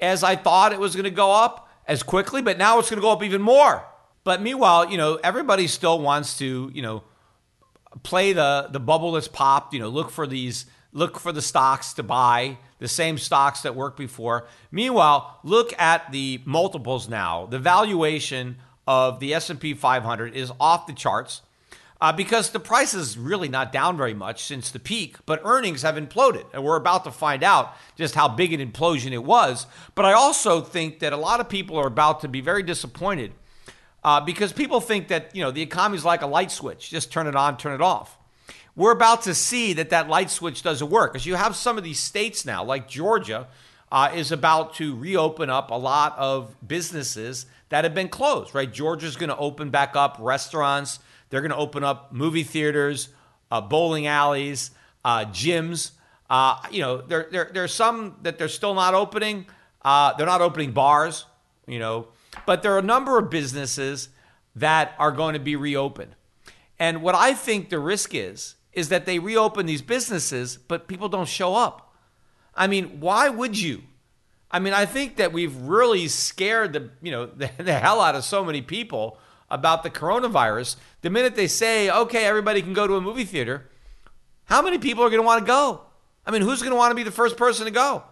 [0.01, 2.97] as I thought it was going to go up as quickly, but now it's going
[2.97, 3.85] to go up even more.
[4.25, 7.03] But meanwhile, you know, everybody still wants to, you know,
[8.03, 11.93] play the the bubble that's popped, you know, look for these look for the stocks
[11.95, 14.49] to buy, the same stocks that worked before.
[14.71, 17.47] Meanwhile, look at the multiples now.
[17.47, 18.57] The valuation
[18.91, 21.43] of the S&P 500 is off the charts.
[22.01, 25.83] Uh, because the price is really not down very much since the peak, but earnings
[25.83, 26.45] have imploded.
[26.53, 29.67] And we're about to find out just how big an implosion it was.
[29.95, 33.33] But I also think that a lot of people are about to be very disappointed
[34.03, 36.91] uh, because people think that, you know, the economy is like a light switch.
[36.91, 38.19] Just turn it on, turn it off.
[38.75, 41.85] We're about to see that that light switch doesn't work because you have some of
[41.85, 43.47] these states now, like Georgia,
[43.93, 48.73] uh, is about to reopen up a lot of businesses that have been closed, right?
[48.73, 51.01] Georgia's going to open back up restaurants
[51.31, 53.09] they're going to open up movie theaters,
[53.51, 54.73] uh, bowling alleys,
[55.05, 55.93] uh, gyms.
[56.29, 59.47] Uh, you know, there, there, there's some that they're still not opening.
[59.83, 61.25] Uh, they're not opening bars,
[61.67, 62.09] you know,
[62.47, 64.11] but there are a number of businesses
[64.57, 66.15] that are going to be reopened.
[66.79, 71.09] And what I think the risk is, is that they reopen these businesses, but people
[71.09, 71.95] don't show up.
[72.55, 73.83] I mean, why would you?
[74.51, 78.15] I mean, I think that we've really scared the, you know, the, the hell out
[78.15, 79.19] of so many people
[79.51, 83.69] about the coronavirus, the minute they say, okay, everybody can go to a movie theater,
[84.45, 85.83] how many people are going to want to go?
[86.27, 88.05] I mean, who's going to want to be the first person to go?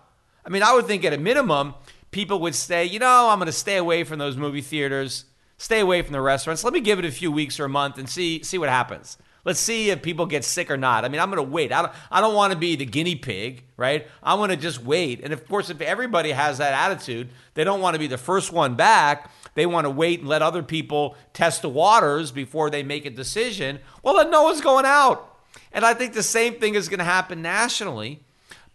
[0.45, 1.75] I mean, I would think at a minimum,
[2.11, 5.27] people would say, you know, I'm going to stay away from those movie theaters,
[5.59, 6.65] stay away from the restaurants.
[6.65, 9.19] Let me give it a few weeks or a month and see see what happens.
[9.45, 11.05] Let's see if people get sick or not.
[11.05, 11.73] I mean, I'm going to wait.
[11.73, 14.07] I don't, I don't want to be the guinea pig, right?
[14.23, 15.21] I want to just wait.
[15.23, 18.53] And of course, if everybody has that attitude, they don't want to be the first
[18.53, 19.31] one back.
[19.55, 23.11] They want to wait and let other people test the waters before they make a
[23.11, 23.81] decision.
[24.03, 25.39] Well, then no one's going out.
[25.73, 28.23] And I think the same thing is going to happen nationally.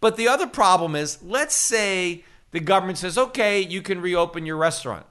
[0.00, 4.56] But the other problem is let's say the government says, okay, you can reopen your
[4.56, 5.06] restaurant.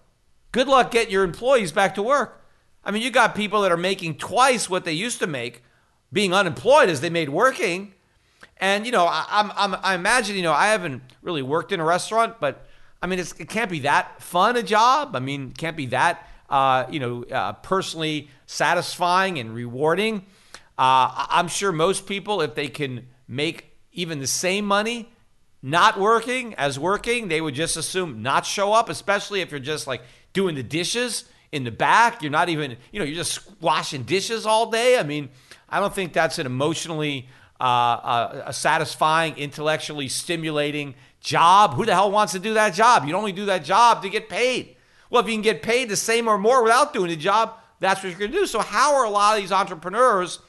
[0.52, 2.43] Good luck getting your employees back to work.
[2.86, 5.64] I mean, you got people that are making twice what they used to make
[6.12, 7.94] being unemployed as they made working.
[8.58, 11.80] And, you know, I, I'm, I'm, I imagine, you know, I haven't really worked in
[11.80, 12.68] a restaurant, but
[13.02, 15.16] I mean, it can't be that fun a job.
[15.16, 20.26] I mean, it can't be that, uh, you know, uh, personally satisfying and rewarding.
[20.78, 25.10] Uh, I'm sure most people, if they can make even the same money
[25.62, 29.88] not working as working, they would just assume not show up, especially if you're just
[29.88, 30.02] like
[30.34, 32.22] doing the dishes in the back.
[32.22, 34.98] You're not even, you know, you're just washing dishes all day.
[34.98, 35.30] I mean,
[35.70, 37.30] I don't think that's an emotionally
[37.62, 41.76] uh, uh, a satisfying, intellectually stimulating job.
[41.76, 43.06] Who the hell wants to do that job?
[43.06, 44.76] You only do that job to get paid.
[45.10, 48.02] Well, if you can get paid the same or more without doing the job, that's
[48.04, 48.48] what you're going to do.
[48.48, 50.40] So, how are a lot of these entrepreneurs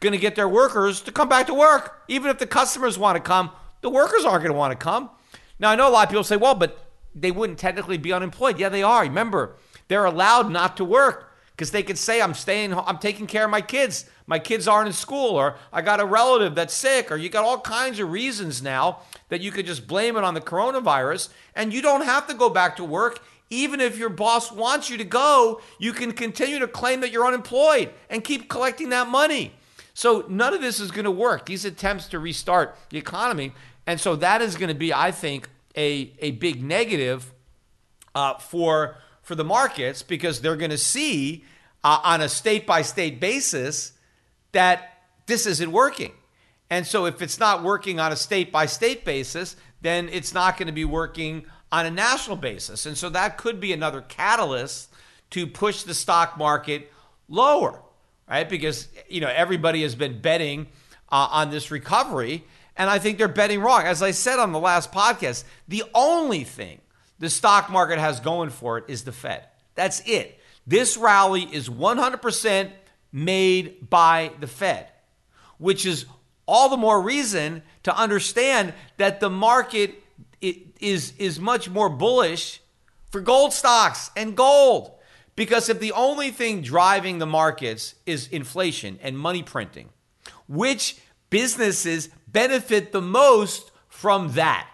[0.00, 2.02] going to get their workers to come back to work?
[2.08, 3.50] Even if the customers want to come,
[3.80, 5.08] the workers aren't going to want to come.
[5.60, 6.84] Now, I know a lot of people say, well, but
[7.14, 8.58] they wouldn't technically be unemployed.
[8.58, 9.02] Yeah, they are.
[9.02, 9.54] Remember,
[9.88, 13.50] they're allowed not to work because they could say, I'm staying, I'm taking care of
[13.50, 14.04] my kids.
[14.28, 17.44] My kids aren't in school, or I got a relative that's sick, or you got
[17.44, 21.30] all kinds of reasons now that you could just blame it on the coronavirus.
[21.56, 23.24] And you don't have to go back to work.
[23.50, 27.26] Even if your boss wants you to go, you can continue to claim that you're
[27.26, 29.54] unemployed and keep collecting that money.
[29.94, 31.46] So none of this is going to work.
[31.46, 33.52] These attempts to restart the economy.
[33.84, 37.32] And so that is going to be, I think, a, a big negative
[38.14, 38.98] uh, for
[39.28, 41.44] for the markets because they're going to see
[41.84, 43.92] uh, on a state by state basis
[44.52, 46.12] that this isn't working.
[46.70, 50.56] And so if it's not working on a state by state basis, then it's not
[50.56, 52.86] going to be working on a national basis.
[52.86, 54.90] And so that could be another catalyst
[55.30, 56.90] to push the stock market
[57.28, 57.82] lower,
[58.28, 58.48] right?
[58.48, 60.68] Because you know everybody has been betting
[61.12, 62.44] uh, on this recovery,
[62.76, 63.82] and I think they're betting wrong.
[63.82, 66.80] As I said on the last podcast, the only thing
[67.18, 69.44] the stock market has going for it is the Fed.
[69.74, 70.38] That's it.
[70.66, 72.70] This rally is 100%
[73.12, 74.88] made by the Fed,
[75.58, 76.06] which is
[76.46, 79.94] all the more reason to understand that the market
[80.40, 82.60] is, is much more bullish
[83.10, 84.92] for gold stocks and gold.
[85.36, 89.88] Because if the only thing driving the markets is inflation and money printing,
[90.48, 90.98] which
[91.30, 94.68] businesses benefit the most from that?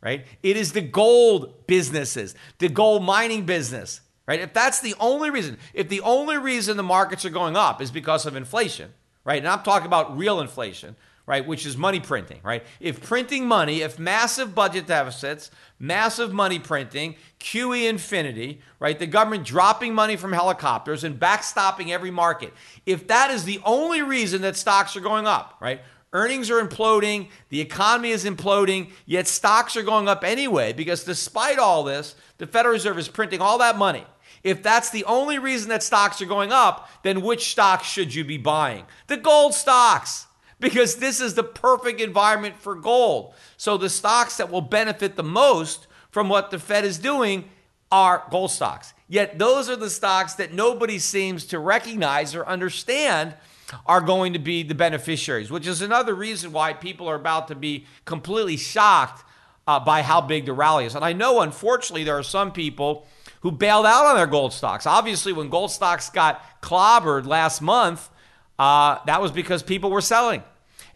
[0.00, 0.24] Right?
[0.42, 4.40] It is the gold businesses, the gold mining business, right?
[4.40, 7.90] If that's the only reason, if the only reason the markets are going up is
[7.90, 8.92] because of inflation,
[9.24, 9.38] right?
[9.38, 11.44] And I'm talking about real inflation, right?
[11.44, 12.64] Which is money printing, right?
[12.78, 18.98] If printing money, if massive budget deficits, massive money printing, QE infinity, right?
[18.98, 22.52] The government dropping money from helicopters and backstopping every market.
[22.86, 25.80] If that is the only reason that stocks are going up, right?
[26.16, 31.58] Earnings are imploding, the economy is imploding, yet stocks are going up anyway because despite
[31.58, 34.02] all this, the Federal Reserve is printing all that money.
[34.42, 38.24] If that's the only reason that stocks are going up, then which stocks should you
[38.24, 38.86] be buying?
[39.08, 40.26] The gold stocks.
[40.58, 43.34] because this is the perfect environment for gold.
[43.58, 47.50] So the stocks that will benefit the most from what the Fed is doing
[47.92, 48.94] are gold stocks.
[49.06, 53.34] Yet those are the stocks that nobody seems to recognize or understand
[53.86, 57.54] are going to be the beneficiaries, which is another reason why people are about to
[57.54, 59.24] be completely shocked
[59.66, 60.94] uh, by how big the rally is.
[60.94, 63.06] And I know, unfortunately, there are some people
[63.40, 64.86] who bailed out on their gold stocks.
[64.86, 68.08] Obviously, when gold stocks got clobbered last month,
[68.58, 70.42] uh, that was because people were selling.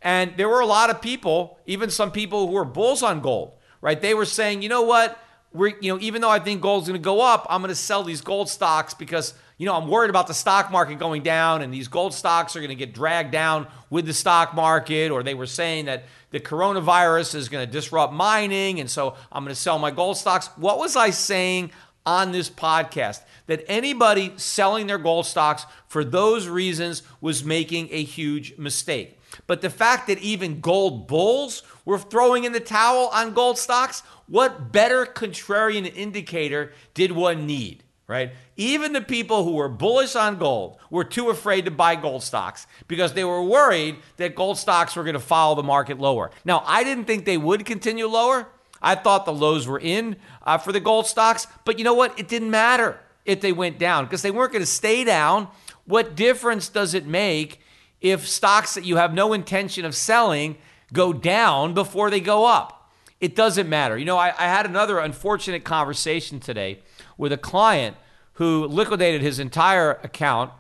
[0.03, 3.53] And there were a lot of people, even some people who were bulls on gold,
[3.81, 4.01] right?
[4.01, 5.19] They were saying, you know what?
[5.53, 7.75] We're, you know, even though I think gold's going to go up, I'm going to
[7.75, 11.61] sell these gold stocks because, you know, I'm worried about the stock market going down
[11.61, 15.11] and these gold stocks are going to get dragged down with the stock market.
[15.11, 18.81] Or they were saying that the coronavirus is going to disrupt mining.
[18.81, 20.49] And so I'm going to sell my gold stocks.
[20.57, 21.73] What was I saying
[22.07, 23.21] on this podcast?
[23.49, 29.19] That anybody selling their gold stocks for those reasons was making a huge mistake.
[29.47, 34.03] But the fact that even gold bulls were throwing in the towel on gold stocks,
[34.27, 38.33] what better contrarian indicator did one need, right?
[38.61, 42.67] Even the people who were bullish on gold were too afraid to buy gold stocks
[42.89, 46.31] because they were worried that gold stocks were going to follow the market lower.
[46.45, 48.49] Now, I didn't think they would continue lower.
[48.83, 52.19] I thought the lows were in uh, for the gold stocks, but you know what?
[52.19, 55.49] It didn't matter if they went down because they weren't going to stay down.
[55.87, 57.63] What difference does it make
[58.03, 60.59] if stocks that you have no intention of selling
[60.93, 62.93] go down before they go up.
[63.23, 63.97] It doesn't matter.
[63.97, 66.81] You know, I, I had another unfortunate conversation today
[67.17, 67.97] with a client
[68.41, 70.51] who liquidated his entire account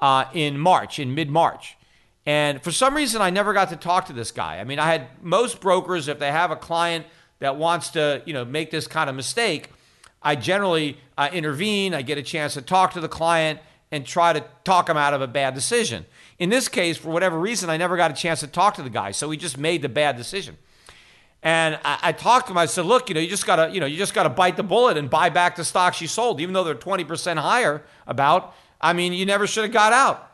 [0.00, 1.76] uh, in March, in mid March.
[2.24, 4.58] And for some reason, I never got to talk to this guy.
[4.58, 7.04] I mean, I had most brokers, if they have a client
[7.40, 9.68] that wants to, you know, make this kind of mistake,
[10.22, 11.92] I generally uh, intervene.
[11.92, 13.60] I get a chance to talk to the client
[13.92, 16.06] and try to talk him out of a bad decision.
[16.38, 18.88] In this case, for whatever reason, I never got a chance to talk to the
[18.88, 20.56] guy, so he just made the bad decision.
[21.46, 22.58] And I, I talked to him.
[22.58, 24.64] I said, "Look, you know, you just gotta, you know, you just gotta bite the
[24.64, 27.84] bullet and buy back the stocks you sold, even though they're twenty percent higher.
[28.08, 30.28] About, I mean, you never should have got out.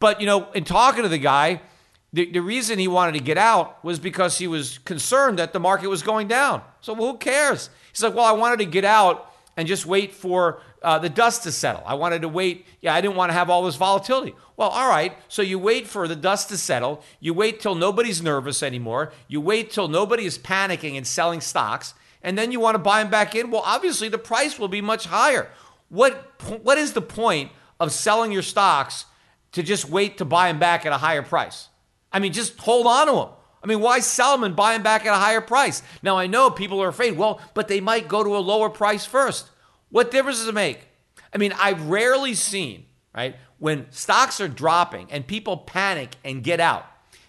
[0.00, 1.62] But you know, in talking to the guy,
[2.12, 5.60] the, the reason he wanted to get out was because he was concerned that the
[5.60, 6.60] market was going down.
[6.82, 7.70] So well, who cares?
[7.90, 11.42] He's like, well, I wanted to get out and just wait for uh, the dust
[11.42, 11.82] to settle.
[11.84, 12.66] I wanted to wait.
[12.80, 14.34] Yeah, I didn't want to have all this volatility.
[14.56, 15.16] Well, all right.
[15.28, 17.02] So you wait for the dust to settle.
[17.20, 19.12] You wait till nobody's nervous anymore.
[19.28, 21.94] You wait till nobody is panicking and selling stocks.
[22.22, 23.50] And then you want to buy them back in.
[23.50, 25.50] Well, obviously the price will be much higher.
[25.88, 29.06] What, what is the point of selling your stocks
[29.52, 31.68] to just wait to buy them back at a higher price?
[32.12, 33.28] I mean, just hold on to them.
[33.62, 35.82] I mean, why sell them and buy them back at a higher price?
[36.02, 39.04] Now, I know people are afraid, well, but they might go to a lower price
[39.04, 39.49] first.
[39.90, 40.80] What difference does it make?
[41.32, 46.60] I mean, I've rarely seen, right, when stocks are dropping and people panic and get
[46.60, 46.86] out,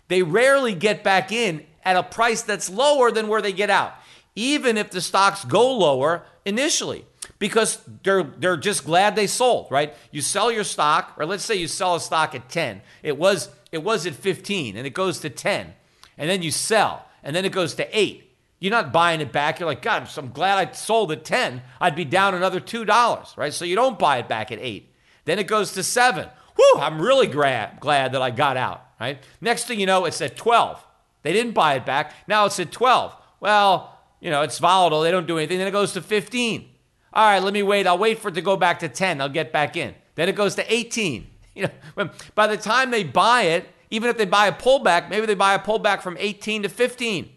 [0.07, 3.93] they rarely get back in at a price that's lower than where they get out,
[4.35, 7.05] even if the stocks go lower initially
[7.39, 9.95] because they're they're just glad they sold, right?
[10.11, 12.81] You sell your stock, or let's say you sell a stock at 10.
[13.01, 15.73] It was it was at 15 and it goes to 10.
[16.17, 18.30] And then you sell, and then it goes to 8.
[18.61, 19.59] You're not buying it back.
[19.59, 21.63] You're like, God, I'm glad I sold at 10.
[21.81, 23.53] I'd be down another $2, right?
[23.53, 24.87] So you don't buy it back at 8.
[25.25, 26.29] Then it goes to 7.
[26.55, 29.17] Whew, I'm really glad, glad that I got out, right?
[29.41, 30.85] Next thing you know, it's at 12.
[31.23, 32.13] They didn't buy it back.
[32.27, 33.15] Now it's at 12.
[33.39, 35.01] Well, you know, it's volatile.
[35.01, 35.57] They don't do anything.
[35.57, 36.69] Then it goes to 15.
[37.13, 37.87] All right, let me wait.
[37.87, 39.21] I'll wait for it to go back to 10.
[39.21, 39.95] I'll get back in.
[40.13, 41.27] Then it goes to 18.
[41.53, 45.25] You know, by the time they buy it, even if they buy a pullback, maybe
[45.25, 47.29] they buy a pullback from 18 to 15.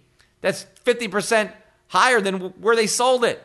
[0.45, 1.51] That's 50%
[1.89, 3.43] higher than where they sold it.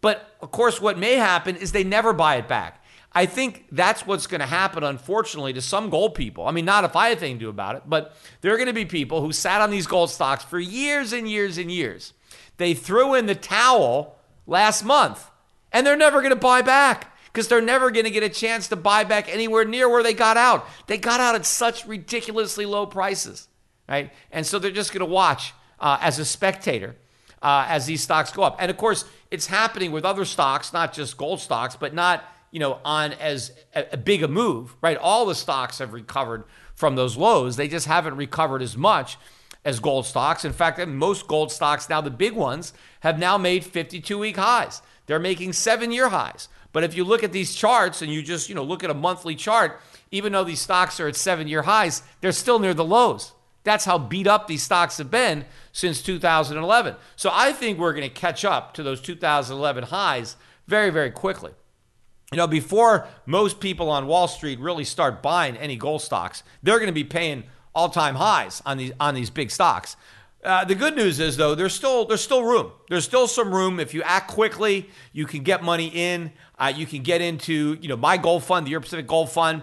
[0.00, 2.82] But of course, what may happen is they never buy it back.
[3.12, 6.46] I think that's what's going to happen, unfortunately, to some gold people.
[6.46, 8.68] I mean, not if I have anything to do about it, but there are going
[8.68, 12.14] to be people who sat on these gold stocks for years and years and years.
[12.56, 14.16] They threw in the towel
[14.46, 15.28] last month,
[15.70, 18.68] and they're never going to buy back because they're never going to get a chance
[18.68, 20.66] to buy back anywhere near where they got out.
[20.86, 23.48] They got out at such ridiculously low prices,
[23.86, 24.10] right?
[24.30, 25.52] And so they're just going to watch
[25.82, 26.96] uh, as a spectator
[27.42, 28.56] uh, as these stocks go up.
[28.58, 32.60] And of course, it's happening with other stocks, not just gold stocks, but not you
[32.60, 34.96] know on as a, a big a move, right?
[34.96, 37.56] All the stocks have recovered from those lows.
[37.56, 39.18] They just haven't recovered as much
[39.64, 40.44] as gold stocks.
[40.44, 44.82] In fact, most gold stocks now, the big ones, have now made 52 week highs.
[45.06, 46.48] They're making seven year highs.
[46.72, 48.94] But if you look at these charts and you just, you know, look at a
[48.94, 49.78] monthly chart,
[50.10, 53.32] even though these stocks are at seven year highs, they're still near the lows.
[53.64, 56.96] That's how beat up these stocks have been since 2011.
[57.16, 60.36] So I think we're going to catch up to those 2011 highs
[60.66, 61.52] very, very quickly.
[62.32, 66.78] You know, before most people on Wall Street really start buying any gold stocks, they're
[66.78, 67.44] going to be paying
[67.74, 69.96] all-time highs on these on these big stocks.
[70.44, 72.72] Uh, the good news is though there's still there's still room.
[72.88, 74.88] There's still some room if you act quickly.
[75.12, 76.32] You can get money in.
[76.58, 79.62] Uh, you can get into you know my gold fund, the Euro Pacific Gold Fund.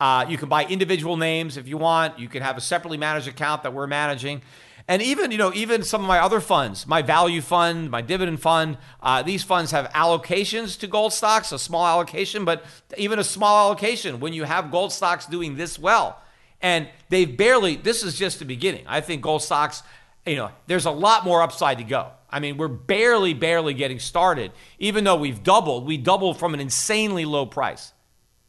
[0.00, 2.18] Uh, you can buy individual names if you want.
[2.18, 4.42] You can have a separately managed account that we're managing.
[4.88, 8.40] And even, you know, even some of my other funds, my value fund, my dividend
[8.40, 12.64] fund, uh, these funds have allocations to gold stocks, a small allocation, but
[12.96, 16.20] even a small allocation when you have gold stocks doing this well.
[16.62, 18.84] And they've barely, this is just the beginning.
[18.86, 19.82] I think gold stocks,
[20.26, 22.08] you know, there's a lot more upside to go.
[22.28, 24.52] I mean, we're barely, barely getting started.
[24.78, 27.92] Even though we've doubled, we doubled from an insanely low price.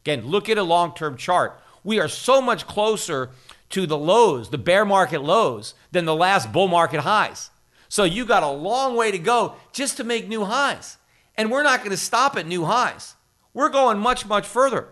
[0.03, 1.59] Again, look at a long term chart.
[1.83, 3.29] We are so much closer
[3.69, 7.49] to the lows, the bear market lows, than the last bull market highs.
[7.89, 10.97] So you got a long way to go just to make new highs.
[11.35, 13.15] And we're not going to stop at new highs.
[13.53, 14.89] We're going much, much further.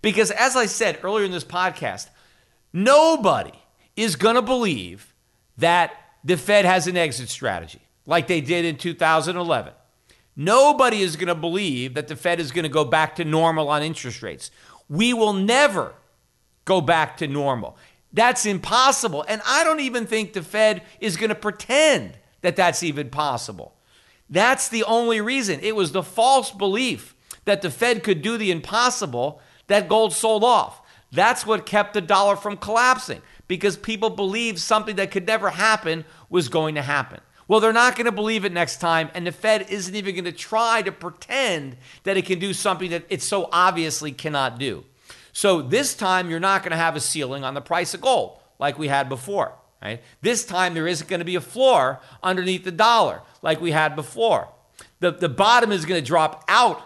[0.00, 2.08] Because as I said earlier in this podcast,
[2.72, 3.52] nobody
[3.96, 5.14] is going to believe
[5.56, 5.92] that
[6.24, 9.72] the Fed has an exit strategy like they did in 2011.
[10.40, 13.68] Nobody is going to believe that the Fed is going to go back to normal
[13.68, 14.52] on interest rates.
[14.88, 15.94] We will never
[16.64, 17.76] go back to normal.
[18.12, 19.24] That's impossible.
[19.26, 23.74] And I don't even think the Fed is going to pretend that that's even possible.
[24.30, 25.58] That's the only reason.
[25.60, 30.44] It was the false belief that the Fed could do the impossible that gold sold
[30.44, 30.82] off.
[31.10, 36.04] That's what kept the dollar from collapsing because people believed something that could never happen
[36.30, 37.20] was going to happen.
[37.48, 40.26] Well, they're not going to believe it next time, and the Fed isn't even going
[40.26, 44.84] to try to pretend that it can do something that it so obviously cannot do.
[45.32, 48.38] So this time, you're not going to have a ceiling on the price of gold
[48.58, 49.54] like we had before.
[49.82, 50.02] Right?
[50.20, 53.96] This time, there isn't going to be a floor underneath the dollar like we had
[53.96, 54.48] before.
[55.00, 56.82] The, the bottom is going to drop out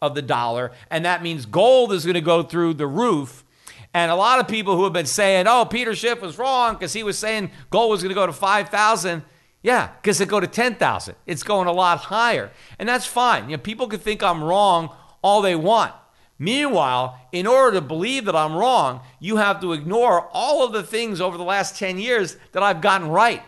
[0.00, 3.44] of the dollar, and that means gold is going to go through the roof.
[3.92, 6.92] And a lot of people who have been saying, oh, Peter Schiff was wrong because
[6.92, 9.22] he was saying gold was going to go to 5,000.
[9.66, 11.16] Yeah, because it go to 10,000.
[11.26, 12.52] It's going a lot higher.
[12.78, 13.50] And that's fine.
[13.50, 15.92] You know, people can think I'm wrong all they want.
[16.38, 20.84] Meanwhile, in order to believe that I'm wrong, you have to ignore all of the
[20.84, 23.42] things over the last 10 years that I've gotten right.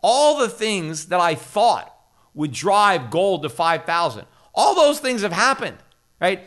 [0.00, 1.92] All the things that I thought
[2.34, 4.26] would drive gold to 5,000.
[4.54, 5.78] All those things have happened,
[6.20, 6.46] right?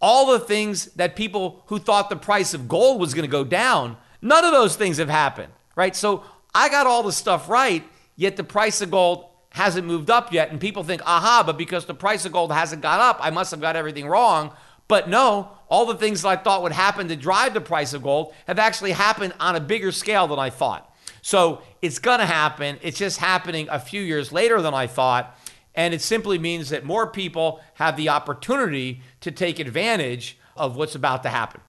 [0.00, 3.42] All the things that people who thought the price of gold was going to go
[3.42, 5.96] down, none of those things have happened, right?
[5.96, 6.22] So
[6.54, 7.82] I got all the stuff right
[8.16, 10.50] yet the price of gold hasn't moved up yet.
[10.50, 13.50] And people think, aha, but because the price of gold hasn't gone up, I must
[13.52, 14.52] have got everything wrong.
[14.88, 18.02] But no, all the things that I thought would happen to drive the price of
[18.02, 20.92] gold have actually happened on a bigger scale than I thought.
[21.22, 22.78] So it's going to happen.
[22.82, 25.38] It's just happening a few years later than I thought.
[25.74, 30.94] And it simply means that more people have the opportunity to take advantage of what's
[30.94, 31.62] about to happen.